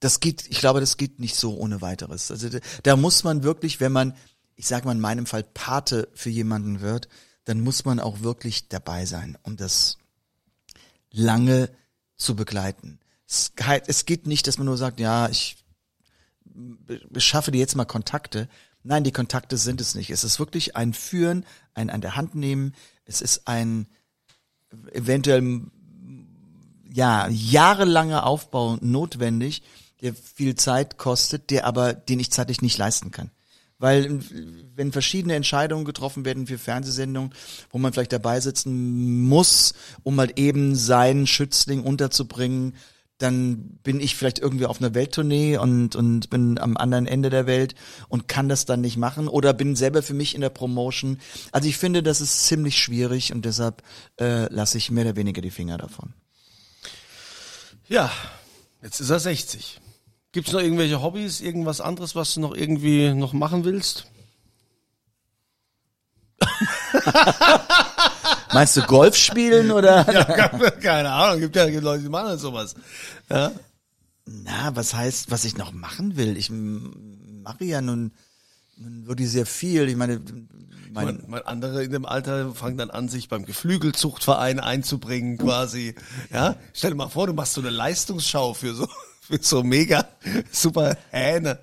das 0.00 0.20
geht, 0.20 0.46
ich 0.48 0.58
glaube, 0.58 0.80
das 0.80 0.96
geht 0.96 1.20
nicht 1.20 1.36
so 1.36 1.56
ohne 1.56 1.82
weiteres. 1.82 2.30
Also 2.30 2.48
da, 2.82 2.96
muss 2.96 3.22
man 3.22 3.42
wirklich, 3.42 3.80
wenn 3.80 3.92
man, 3.92 4.16
ich 4.56 4.66
sage 4.66 4.86
mal 4.86 4.92
in 4.92 5.00
meinem 5.00 5.26
Fall 5.26 5.44
Pate 5.44 6.08
für 6.14 6.30
jemanden 6.30 6.80
wird, 6.80 7.08
dann 7.44 7.60
muss 7.60 7.84
man 7.84 8.00
auch 8.00 8.20
wirklich 8.20 8.68
dabei 8.68 9.06
sein, 9.06 9.38
um 9.42 9.56
das 9.56 9.98
lange 11.10 11.70
zu 12.16 12.34
begleiten. 12.34 12.98
Es, 13.28 13.52
es 13.86 14.06
geht 14.06 14.26
nicht, 14.26 14.46
dass 14.46 14.58
man 14.58 14.66
nur 14.66 14.78
sagt, 14.78 15.00
ja, 15.00 15.28
ich 15.28 15.56
beschaffe 17.10 17.50
dir 17.50 17.58
jetzt 17.58 17.76
mal 17.76 17.84
Kontakte. 17.84 18.48
Nein, 18.82 19.04
die 19.04 19.12
Kontakte 19.12 19.56
sind 19.56 19.80
es 19.80 19.94
nicht. 19.94 20.10
Es 20.10 20.24
ist 20.24 20.38
wirklich 20.38 20.76
ein 20.76 20.94
Führen, 20.94 21.44
ein 21.74 21.90
an 21.90 22.00
der 22.00 22.16
Hand 22.16 22.34
nehmen. 22.34 22.74
Es 23.04 23.20
ist 23.20 23.46
ein 23.46 23.86
eventuell 24.92 25.62
ja 26.92 27.28
jahrelanger 27.28 28.26
Aufbau 28.26 28.76
notwendig, 28.80 29.62
der 30.00 30.14
viel 30.14 30.54
Zeit 30.54 30.96
kostet, 30.98 31.50
der 31.50 31.66
aber 31.66 31.92
den 31.92 32.20
ich 32.20 32.32
zeitlich 32.32 32.62
nicht 32.62 32.78
leisten 32.78 33.10
kann. 33.10 33.30
Weil 33.78 34.20
wenn 34.74 34.92
verschiedene 34.92 35.34
Entscheidungen 35.34 35.86
getroffen 35.86 36.26
werden 36.26 36.46
für 36.46 36.58
Fernsehsendungen, 36.58 37.32
wo 37.70 37.78
man 37.78 37.92
vielleicht 37.92 38.12
dabei 38.12 38.38
sitzen 38.40 39.22
muss, 39.22 39.72
um 40.02 40.18
halt 40.20 40.38
eben 40.38 40.76
seinen 40.76 41.26
Schützling 41.26 41.82
unterzubringen, 41.82 42.74
dann 43.22 43.78
bin 43.82 44.00
ich 44.00 44.16
vielleicht 44.16 44.38
irgendwie 44.38 44.66
auf 44.66 44.80
einer 44.80 44.94
Welttournee 44.94 45.58
und, 45.58 45.94
und 45.94 46.30
bin 46.30 46.58
am 46.58 46.76
anderen 46.76 47.06
Ende 47.06 47.30
der 47.30 47.46
Welt 47.46 47.74
und 48.08 48.28
kann 48.28 48.48
das 48.48 48.64
dann 48.64 48.80
nicht 48.80 48.96
machen 48.96 49.28
oder 49.28 49.52
bin 49.52 49.76
selber 49.76 50.02
für 50.02 50.14
mich 50.14 50.34
in 50.34 50.40
der 50.40 50.48
Promotion. 50.50 51.20
Also 51.52 51.68
ich 51.68 51.76
finde, 51.76 52.02
das 52.02 52.20
ist 52.20 52.46
ziemlich 52.46 52.78
schwierig 52.78 53.32
und 53.32 53.44
deshalb 53.44 53.82
äh, 54.18 54.52
lasse 54.52 54.78
ich 54.78 54.90
mehr 54.90 55.04
oder 55.04 55.16
weniger 55.16 55.42
die 55.42 55.50
Finger 55.50 55.78
davon. 55.78 56.14
Ja, 57.88 58.10
jetzt 58.82 59.00
ist 59.00 59.10
er 59.10 59.20
60. 59.20 59.80
Gibt's 60.32 60.52
noch 60.52 60.60
irgendwelche 60.60 61.02
Hobbys, 61.02 61.40
irgendwas 61.40 61.80
anderes, 61.80 62.14
was 62.14 62.34
du 62.34 62.40
noch 62.40 62.54
irgendwie 62.54 63.12
noch 63.12 63.32
machen 63.32 63.64
willst? 63.64 64.06
Meinst 68.52 68.76
du 68.76 68.82
Golf 68.82 69.16
spielen 69.16 69.70
oder? 69.72 70.04
Keine 70.80 71.10
Ahnung, 71.10 71.40
gibt 71.40 71.56
ja 71.56 71.68
gibt 71.68 71.84
Leute, 71.84 72.02
die 72.02 72.08
machen 72.08 72.28
halt 72.28 72.40
sowas. 72.40 72.74
Ja? 73.28 73.52
Na, 74.26 74.74
was 74.76 74.94
heißt, 74.94 75.30
was 75.30 75.44
ich 75.44 75.56
noch 75.56 75.72
machen 75.72 76.16
will? 76.16 76.36
Ich 76.36 76.50
mache 76.50 77.64
ja 77.64 77.80
nun, 77.80 78.12
nun 78.76 79.06
wirklich 79.06 79.30
sehr 79.30 79.46
viel. 79.46 79.88
Ich 79.88 79.96
meine, 79.96 80.20
mein, 80.92 81.04
Man, 81.06 81.24
man 81.28 81.42
andere 81.42 81.84
in 81.84 81.92
dem 81.92 82.06
Alter 82.06 82.54
fangen 82.54 82.76
dann 82.76 82.90
an, 82.90 83.08
sich 83.08 83.28
beim 83.28 83.44
Geflügelzuchtverein 83.44 84.60
einzubringen, 84.60 85.38
quasi. 85.38 85.94
Ja, 86.32 86.56
stell 86.74 86.90
dir 86.90 86.96
mal 86.96 87.08
vor, 87.08 87.26
du 87.26 87.32
machst 87.32 87.54
so 87.54 87.60
eine 87.60 87.70
Leistungsschau 87.70 88.54
für 88.54 88.74
so, 88.74 88.88
für 89.20 89.38
so 89.40 89.62
mega 89.62 90.08
super 90.50 90.96
Hähne. 91.10 91.58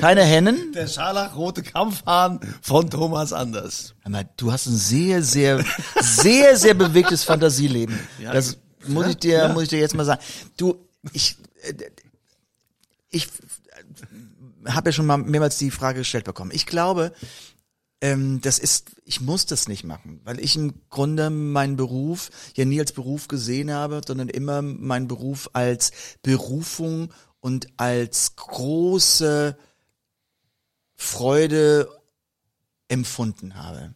Keine 0.00 0.22
Hennen? 0.22 0.72
Der 0.72 0.86
scharlachrote 0.86 1.62
Kampfhahn 1.62 2.40
von 2.62 2.88
Thomas 2.90 3.32
Anders. 3.32 3.94
Du 4.36 4.50
hast 4.50 4.66
ein 4.66 4.76
sehr, 4.76 5.22
sehr, 5.22 5.64
sehr, 6.00 6.56
sehr 6.56 6.74
bewegtes 6.74 7.24
Fantasieleben. 7.24 7.98
Ja, 8.20 8.32
das 8.32 8.58
muss 8.86 9.06
ich 9.08 9.16
dir, 9.16 9.48
muss 9.48 9.64
ich 9.64 9.68
dir 9.70 9.78
jetzt 9.78 9.94
mal 9.94 10.04
sagen. 10.04 10.22
Du, 10.56 10.76
ich, 11.12 11.36
äh, 11.62 11.74
ich 13.10 13.28
habe 14.66 14.88
ja 14.88 14.92
schon 14.92 15.06
mal 15.06 15.18
mehrmals 15.18 15.58
die 15.58 15.70
Frage 15.70 16.00
gestellt 16.00 16.24
bekommen. 16.24 16.50
Ich 16.54 16.66
glaube, 16.66 17.12
ähm, 18.00 18.40
das 18.40 18.58
ist, 18.58 18.92
ich 19.04 19.20
muss 19.20 19.46
das 19.46 19.68
nicht 19.68 19.84
machen, 19.84 20.20
weil 20.24 20.40
ich 20.40 20.56
im 20.56 20.74
Grunde 20.90 21.30
meinen 21.30 21.76
Beruf 21.76 22.30
ja 22.54 22.64
nie 22.64 22.80
als 22.80 22.92
Beruf 22.92 23.28
gesehen 23.28 23.72
habe, 23.72 24.00
sondern 24.06 24.28
immer 24.28 24.62
meinen 24.62 25.08
Beruf 25.08 25.50
als 25.52 25.92
Berufung 26.22 27.12
und 27.40 27.68
als 27.76 28.36
große 28.36 29.56
Freude 31.04 31.88
empfunden 32.88 33.54
habe. 33.54 33.94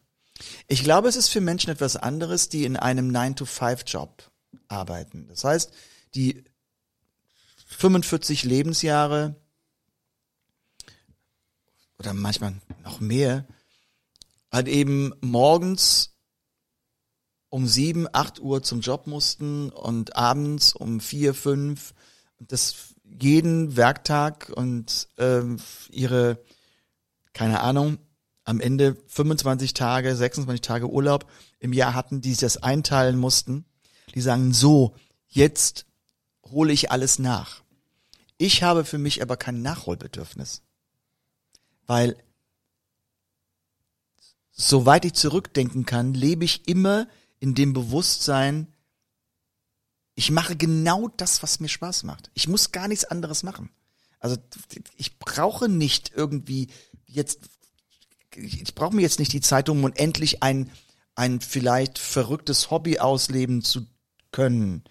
Ich 0.69 0.85
glaube, 0.85 1.09
es 1.09 1.17
ist 1.17 1.29
für 1.29 1.41
Menschen 1.41 1.71
etwas 1.71 1.97
anderes, 1.97 2.49
die 2.49 2.65
in 2.65 2.77
einem 2.77 3.11
9-to-5-Job 3.11 4.31
arbeiten. 4.69 5.27
Das 5.29 5.45
heißt, 5.45 5.73
die 6.15 6.45
45 7.67 8.45
Lebensjahre 8.45 9.37
oder 11.99 12.15
manchmal 12.15 12.55
noch 12.85 13.01
mehr, 13.01 13.47
halt 14.53 14.69
eben 14.69 15.13
morgens 15.21 16.15
um 17.51 17.67
sieben, 17.67 18.07
acht 18.13 18.41
Uhr 18.41 18.63
zum 18.63 18.81
Job 18.81 19.07
mussten 19.07 19.71
und 19.71 20.17
abends 20.17 20.75
um 20.75 21.01
vier, 21.01 21.35
fünf 21.35 21.95
das 22.39 22.95
jeden 23.05 23.77
Werktag 23.77 24.51
und 24.55 25.09
ähm, 25.19 25.59
ihre, 25.91 26.43
keine 27.39 27.61
Ahnung, 27.61 27.99
am 28.43 28.59
Ende 28.59 28.97
25 29.07 29.73
Tage, 29.73 30.17
26 30.17 30.61
Tage 30.61 30.91
Urlaub 30.91 31.31
im 31.61 31.73
Jahr 31.73 31.95
hatten, 31.95 32.21
die 32.21 32.31
sich 32.31 32.39
das 32.39 32.57
einteilen 32.57 33.17
mussten. 33.17 33.65
Die 34.17 34.21
sagen, 34.21 34.53
so, 34.53 34.97
jetzt 35.29 35.87
hole 36.51 36.73
ich 36.73 36.91
alles 36.91 37.21
nach. 37.21 37.63
Ich 38.39 38.65
habe 38.65 38.85
für 38.85 38.99
mich 38.99 39.23
aber 39.23 39.37
kein 39.37 39.63
Nachholbedürfnis. 39.63 40.63
Weil 41.87 42.17
soweit 44.51 45.05
ich 45.05 45.13
zurückdenken 45.13 45.87
kann, 45.87 46.13
lebe 46.13 46.45
ich 46.45 46.67
immer 46.67 47.07
in 47.39 47.55
dem 47.55 47.73
Bewusstsein, 47.73 48.67
ich 50.17 50.33
mache 50.33 50.57
genau 50.57 51.07
das, 51.07 51.45
was 51.45 51.61
mir 51.61 51.69
Spaß 51.69 52.03
macht. 52.03 52.33
Ich 52.35 52.49
muss 52.49 52.73
gar 52.73 52.89
nichts 52.89 53.05
anderes 53.05 53.45
machen. 53.45 53.71
Also 54.19 54.37
ich 54.97 55.19
brauche 55.19 55.69
nicht 55.69 56.13
irgendwie 56.15 56.69
jetzt, 57.09 57.41
ich 58.37 58.75
brauche 58.75 58.95
mir 58.95 59.03
jetzt 59.03 59.19
nicht 59.19 59.33
die 59.33 59.41
Zeitung, 59.41 59.83
um 59.83 59.93
endlich 59.95 60.43
ein, 60.43 60.71
ein 61.15 61.41
vielleicht 61.41 61.99
verrücktes 61.99 62.71
Hobby 62.71 63.01
ausleben 63.01 63.63
zu 63.63 63.87
können. 64.31 64.85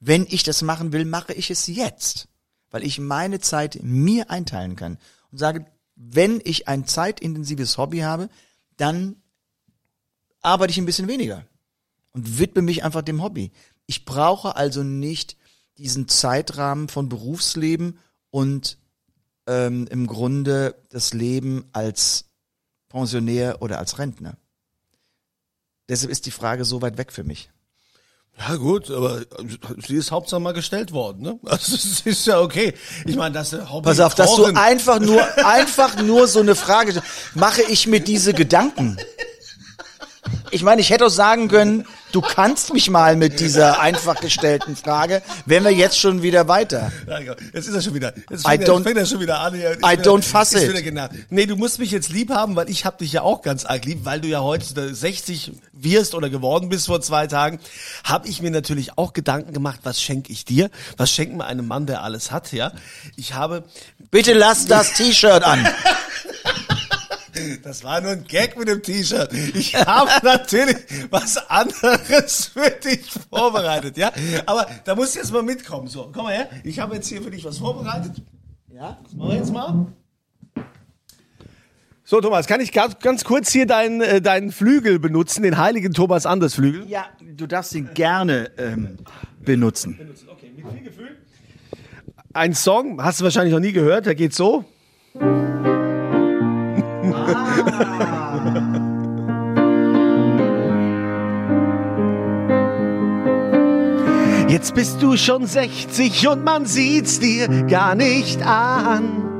Wenn 0.00 0.26
ich 0.28 0.42
das 0.42 0.62
machen 0.62 0.92
will, 0.92 1.04
mache 1.04 1.32
ich 1.32 1.50
es 1.50 1.66
jetzt, 1.68 2.28
weil 2.70 2.84
ich 2.84 2.98
meine 2.98 3.40
Zeit 3.40 3.78
mir 3.82 4.30
einteilen 4.30 4.76
kann 4.76 4.98
und 5.30 5.38
sage, 5.38 5.64
wenn 5.94 6.40
ich 6.44 6.68
ein 6.68 6.86
zeitintensives 6.86 7.78
Hobby 7.78 8.00
habe, 8.00 8.28
dann 8.76 9.22
arbeite 10.40 10.72
ich 10.72 10.78
ein 10.78 10.86
bisschen 10.86 11.08
weniger 11.08 11.46
und 12.12 12.38
widme 12.38 12.62
mich 12.62 12.84
einfach 12.84 13.02
dem 13.02 13.22
Hobby. 13.22 13.52
Ich 13.86 14.04
brauche 14.04 14.56
also 14.56 14.82
nicht 14.82 15.36
diesen 15.78 16.08
Zeitrahmen 16.08 16.88
von 16.88 17.08
Berufsleben 17.08 17.98
und 18.30 18.78
ähm, 19.46 19.86
im 19.90 20.06
Grunde 20.06 20.74
das 20.90 21.14
Leben 21.14 21.68
als 21.72 22.26
Pensionär 22.88 23.62
oder 23.62 23.78
als 23.78 23.98
Rentner. 23.98 24.36
Deshalb 25.88 26.10
ist 26.10 26.26
die 26.26 26.30
Frage 26.30 26.64
so 26.64 26.82
weit 26.82 26.98
weg 26.98 27.12
für 27.12 27.24
mich. 27.24 27.50
Ja 28.38 28.56
gut, 28.56 28.90
aber 28.90 29.20
sie 29.86 29.96
ist 29.96 30.10
Hauptsache 30.10 30.40
mal 30.40 30.52
gestellt 30.52 30.92
worden, 30.92 31.22
ne? 31.22 31.38
Also 31.44 31.74
es 31.74 32.00
ist 32.00 32.26
ja 32.26 32.40
okay. 32.40 32.72
Ich 33.04 33.16
meine, 33.16 33.34
das 33.34 33.52
ist 33.52 33.70
Hobby 33.70 33.84
Pass 33.84 34.00
auf, 34.00 34.14
dass 34.14 34.34
du 34.34 34.46
einfach 34.46 35.00
nur, 35.00 35.22
einfach 35.44 35.96
nur 36.02 36.26
so 36.26 36.40
eine 36.40 36.54
Frage, 36.54 37.02
mache 37.34 37.62
ich 37.62 37.86
mir 37.86 38.00
diese 38.00 38.32
Gedanken? 38.32 38.96
Ich 40.50 40.62
meine, 40.62 40.80
ich 40.80 40.90
hätte 40.90 41.06
auch 41.06 41.10
sagen 41.10 41.48
können, 41.48 41.86
du 42.12 42.20
kannst 42.20 42.72
mich 42.72 42.90
mal 42.90 43.16
mit 43.16 43.40
dieser 43.40 43.80
einfach 43.80 44.20
gestellten 44.20 44.76
Frage, 44.76 45.22
wären 45.46 45.64
wir 45.64 45.72
jetzt 45.72 45.98
schon 45.98 46.22
wieder 46.22 46.48
weiter. 46.48 46.92
Genau. 47.06 47.34
Jetzt 47.52 47.68
ist 47.68 47.74
er 47.74 47.82
schon 47.82 47.94
wieder. 47.94 48.12
Jetzt 48.30 48.44
I 48.46 48.50
fängt, 48.50 48.62
er, 48.62 48.74
don't- 48.74 48.82
fängt 48.82 48.96
er 48.98 49.06
schon 49.06 49.20
wieder 49.20 49.40
an. 49.40 49.54
Hier. 49.54 49.72
I 49.72 49.76
wieder, 49.76 50.02
don't 50.02 50.22
fuss 50.22 50.52
it. 50.52 50.68
Wieder 50.68 50.82
genau. 50.82 51.08
Nee, 51.30 51.46
du 51.46 51.56
musst 51.56 51.78
mich 51.78 51.90
jetzt 51.90 52.08
lieb 52.10 52.30
haben, 52.30 52.54
weil 52.56 52.68
ich 52.70 52.84
hab 52.84 52.98
dich 52.98 53.12
ja 53.12 53.22
auch 53.22 53.42
ganz 53.42 53.64
arg 53.64 53.84
lieb, 53.84 54.04
weil 54.04 54.20
du 54.20 54.28
ja 54.28 54.40
heute 54.40 54.94
60 54.94 55.52
wirst 55.72 56.14
oder 56.14 56.30
geworden 56.30 56.68
bist 56.68 56.86
vor 56.86 57.00
zwei 57.00 57.26
Tagen. 57.26 57.58
Hab 58.04 58.28
ich 58.28 58.42
mir 58.42 58.50
natürlich 58.50 58.96
auch 58.98 59.12
Gedanken 59.12 59.52
gemacht, 59.52 59.80
was 59.82 60.00
schenke 60.00 60.32
ich 60.32 60.44
dir? 60.44 60.70
Was 60.96 61.10
schenkt 61.10 61.36
mir 61.36 61.44
einem 61.44 61.66
Mann, 61.66 61.86
der 61.86 62.02
alles 62.02 62.30
hat, 62.30 62.52
ja? 62.52 62.72
Ich 63.16 63.34
habe, 63.34 63.64
Bitte 64.10 64.34
lass 64.34 64.66
das 64.66 64.92
T-Shirt 64.92 65.42
an. 65.42 65.66
das 67.62 67.84
war 67.84 68.00
nur 68.00 68.12
ein 68.12 68.24
Gag 68.24 68.58
mit 68.58 68.68
dem 68.68 68.82
T-Shirt. 68.82 69.32
Ich 69.54 69.74
habe 69.74 70.10
natürlich 70.22 70.76
was 71.10 71.36
anderes 71.48 72.46
für 72.46 72.70
dich 72.70 73.10
vorbereitet, 73.30 73.96
ja? 73.96 74.12
Aber 74.46 74.66
da 74.84 74.94
musst 74.94 75.14
du 75.14 75.20
jetzt 75.20 75.32
mal 75.32 75.42
mitkommen. 75.42 75.88
So, 75.88 76.10
komm 76.12 76.24
mal 76.24 76.34
her. 76.34 76.50
Ich 76.64 76.78
habe 76.78 76.94
jetzt 76.94 77.08
hier 77.08 77.22
für 77.22 77.30
dich 77.30 77.44
was 77.44 77.58
vorbereitet. 77.58 78.22
Ja, 78.72 78.98
das 79.02 79.12
machen 79.14 79.30
wir 79.30 79.36
jetzt 79.36 79.52
mal. 79.52 79.86
So, 82.04 82.20
Thomas, 82.20 82.46
kann 82.46 82.60
ich 82.60 82.72
ganz, 82.72 82.98
ganz 82.98 83.24
kurz 83.24 83.50
hier 83.52 83.64
deinen, 83.64 84.00
äh, 84.00 84.20
deinen 84.20 84.52
Flügel 84.52 84.98
benutzen, 84.98 85.44
den 85.44 85.56
heiligen 85.56 85.94
Thomas 85.94 86.26
Anders 86.26 86.54
Flügel? 86.54 86.86
Ja, 86.88 87.06
du 87.20 87.46
darfst 87.46 87.74
ihn 87.74 87.90
gerne 87.94 88.50
ähm, 88.58 88.98
benutzen. 89.40 89.98
Okay, 90.28 90.52
mit 90.54 90.66
viel 90.72 90.82
Gefühl. 90.82 91.16
Ein 92.34 92.54
Song, 92.54 93.02
hast 93.02 93.20
du 93.20 93.24
wahrscheinlich 93.24 93.52
noch 93.52 93.60
nie 93.60 93.72
gehört, 93.72 94.06
der 94.06 94.14
geht 94.14 94.34
so. 94.34 94.64
Jetzt 104.48 104.74
bist 104.74 105.00
du 105.02 105.16
schon 105.16 105.46
60 105.46 106.28
und 106.28 106.44
man 106.44 106.66
sieht's 106.66 107.18
dir 107.18 107.48
gar 107.64 107.94
nicht 107.94 108.46
an. 108.46 109.32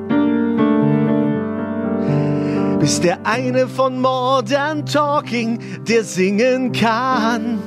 Bist 2.80 3.04
der 3.04 3.24
eine 3.24 3.68
von 3.68 4.00
Modern 4.00 4.86
Talking, 4.86 5.58
der 5.86 6.02
singen 6.02 6.72
kann. 6.72 7.58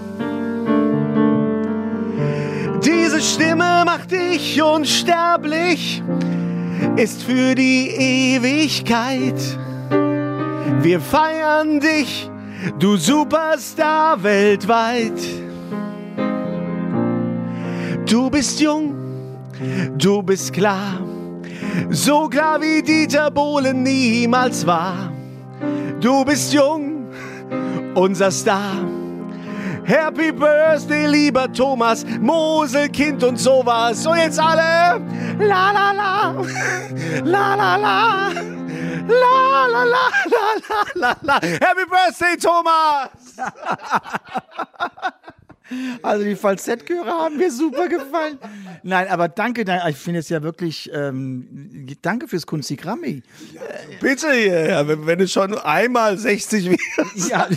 Diese 2.83 3.21
Stimme 3.21 3.83
macht 3.85 4.11
dich 4.11 4.61
unsterblich, 4.61 6.03
ist 6.97 7.23
für 7.23 7.55
die 7.55 7.89
Ewigkeit. 7.89 9.35
Wir 10.85 10.99
feiern 10.99 11.79
dich, 11.79 12.29
du 12.77 12.95
Superstar 12.95 14.21
weltweit. 14.21 15.19
Du 18.05 18.29
bist 18.29 18.59
jung, 18.59 18.93
du 19.97 20.21
bist 20.21 20.53
klar, 20.53 21.01
so 21.89 22.29
klar 22.29 22.61
wie 22.61 22.83
Dieter 22.83 23.31
Bohlen 23.31 23.81
niemals 23.81 24.67
war. 24.67 25.11
Du 26.01 26.23
bist 26.23 26.53
jung, 26.53 27.07
unser 27.95 28.29
Star. 28.29 28.75
Happy 29.85 30.31
Birthday, 30.31 31.07
lieber 31.07 31.51
Thomas, 31.51 32.05
Moselkind 32.21 33.23
und 33.23 33.39
sowas. 33.39 34.03
So 34.03 34.13
jetzt 34.13 34.39
alle. 34.39 35.01
La 35.39 35.71
la 35.71 35.91
la. 35.93 36.35
La 37.23 37.55
la 37.55 37.75
la. 37.75 38.54
La 39.07 39.67
la 39.67 39.83
la 39.83 40.09
la 40.33 40.45
la 40.65 40.85
la 40.95 41.15
la. 41.21 41.39
Happy 41.39 41.85
Birthday, 41.89 42.37
Thomas! 42.37 43.09
Also 46.03 46.23
die 46.23 46.35
Falsettchöre 46.35 47.07
haben 47.07 47.37
mir 47.37 47.51
super 47.51 47.87
gefallen. 47.87 48.37
Nein, 48.83 49.07
aber 49.07 49.27
danke, 49.27 49.65
ich 49.89 49.95
finde 49.95 50.19
es 50.19 50.29
ja 50.29 50.43
wirklich, 50.43 50.91
ähm, 50.93 51.87
danke 52.03 52.27
fürs 52.27 52.45
Kunstgrammi. 52.45 53.23
Bitte, 53.99 54.27
ja, 54.27 54.87
wenn, 54.87 55.07
wenn 55.07 55.17
du 55.17 55.27
schon 55.27 55.57
einmal 55.57 56.17
60 56.17 56.69
wirst. 56.69 56.81
Ja, 57.29 57.47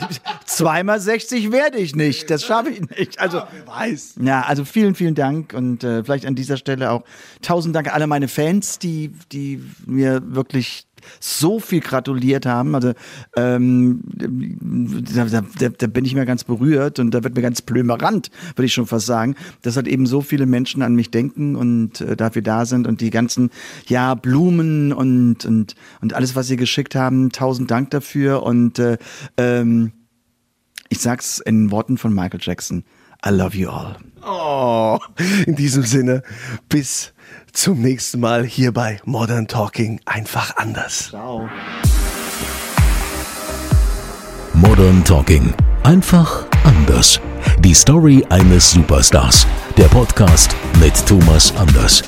zweimal 0.46 1.00
60 1.00 1.52
werde 1.52 1.78
ich 1.78 1.94
nicht, 1.94 2.30
das 2.30 2.44
schaffe 2.44 2.70
ich 2.70 2.80
nicht. 2.80 3.18
Also, 3.20 3.42
Wer 3.50 3.66
weiß. 3.66 4.14
ja, 4.22 4.42
also 4.42 4.64
vielen, 4.64 4.94
vielen 4.94 5.14
Dank 5.14 5.52
und 5.52 5.84
äh, 5.84 6.02
vielleicht 6.04 6.24
an 6.26 6.34
dieser 6.34 6.56
Stelle 6.56 6.90
auch 6.90 7.02
tausend 7.42 7.76
Dank 7.76 7.88
an 7.88 7.94
alle 7.94 8.06
meine 8.06 8.28
Fans, 8.28 8.78
die, 8.78 9.12
die 9.32 9.62
mir 9.84 10.22
wirklich 10.24 10.88
so 11.20 11.61
viel 11.61 11.80
gratuliert 11.80 12.46
haben. 12.46 12.74
Also 12.74 12.92
ähm, 13.37 14.00
da, 15.14 15.24
da, 15.26 15.68
da, 15.68 15.87
bin 15.87 16.04
ich 16.04 16.14
mir 16.14 16.26
ganz 16.26 16.44
berührt 16.44 16.98
und 16.98 17.12
da 17.12 17.24
wird 17.24 17.34
mir 17.34 17.42
ganz 17.42 17.62
blömerant, 17.62 18.30
würde 18.56 18.66
ich 18.66 18.72
schon 18.74 18.87
fast 18.87 19.06
sagen, 19.06 19.34
dass 19.62 19.76
halt 19.76 19.88
eben 19.88 20.06
so 20.06 20.20
viele 20.20 20.46
Menschen 20.46 20.82
an 20.82 20.94
mich 20.94 21.11
denken 21.11 21.56
und 21.56 22.00
äh, 22.00 22.16
dafür 22.16 22.42
da 22.42 22.66
sind 22.66 22.87
und 22.87 23.00
die 23.00 23.11
ganzen 23.11 23.50
ja 23.87 24.14
Blumen 24.14 24.92
und 24.92 25.44
und 25.44 25.74
und 26.00 26.14
alles, 26.14 26.37
was 26.37 26.46
sie 26.46 26.56
geschickt 26.56 26.94
haben. 26.94 27.30
Tausend 27.30 27.70
Dank 27.70 27.90
dafür 27.90 28.42
und 28.42 28.78
äh, 28.78 28.98
ähm, 29.37 29.92
ich 30.88 31.00
sag's 31.00 31.38
in 31.38 31.70
Worten 31.70 31.98
von 31.98 32.14
Michael 32.14 32.40
Jackson. 32.42 32.84
I 33.26 33.30
love 33.30 33.56
you 33.56 33.68
all. 33.68 33.96
Oh, 34.24 34.98
in 35.46 35.56
diesem 35.56 35.82
Sinne, 35.82 36.22
bis 36.68 37.12
zum 37.52 37.80
nächsten 37.80 38.20
Mal 38.20 38.44
hier 38.44 38.72
bei 38.72 39.00
Modern 39.04 39.48
Talking 39.48 40.00
einfach 40.04 40.56
anders. 40.56 41.08
Ciao. 41.11 41.48
Modern 44.54 45.04
Talking. 45.04 45.54
Einfach 45.82 46.44
anders. 46.64 47.20
Die 47.61 47.74
Story 47.74 48.24
eines 48.28 48.70
Superstars. 48.70 49.46
Der 49.76 49.87
Podcast 49.87 50.54
mit 50.80 50.94
Thomas 51.06 51.54
Anders. 51.56 52.02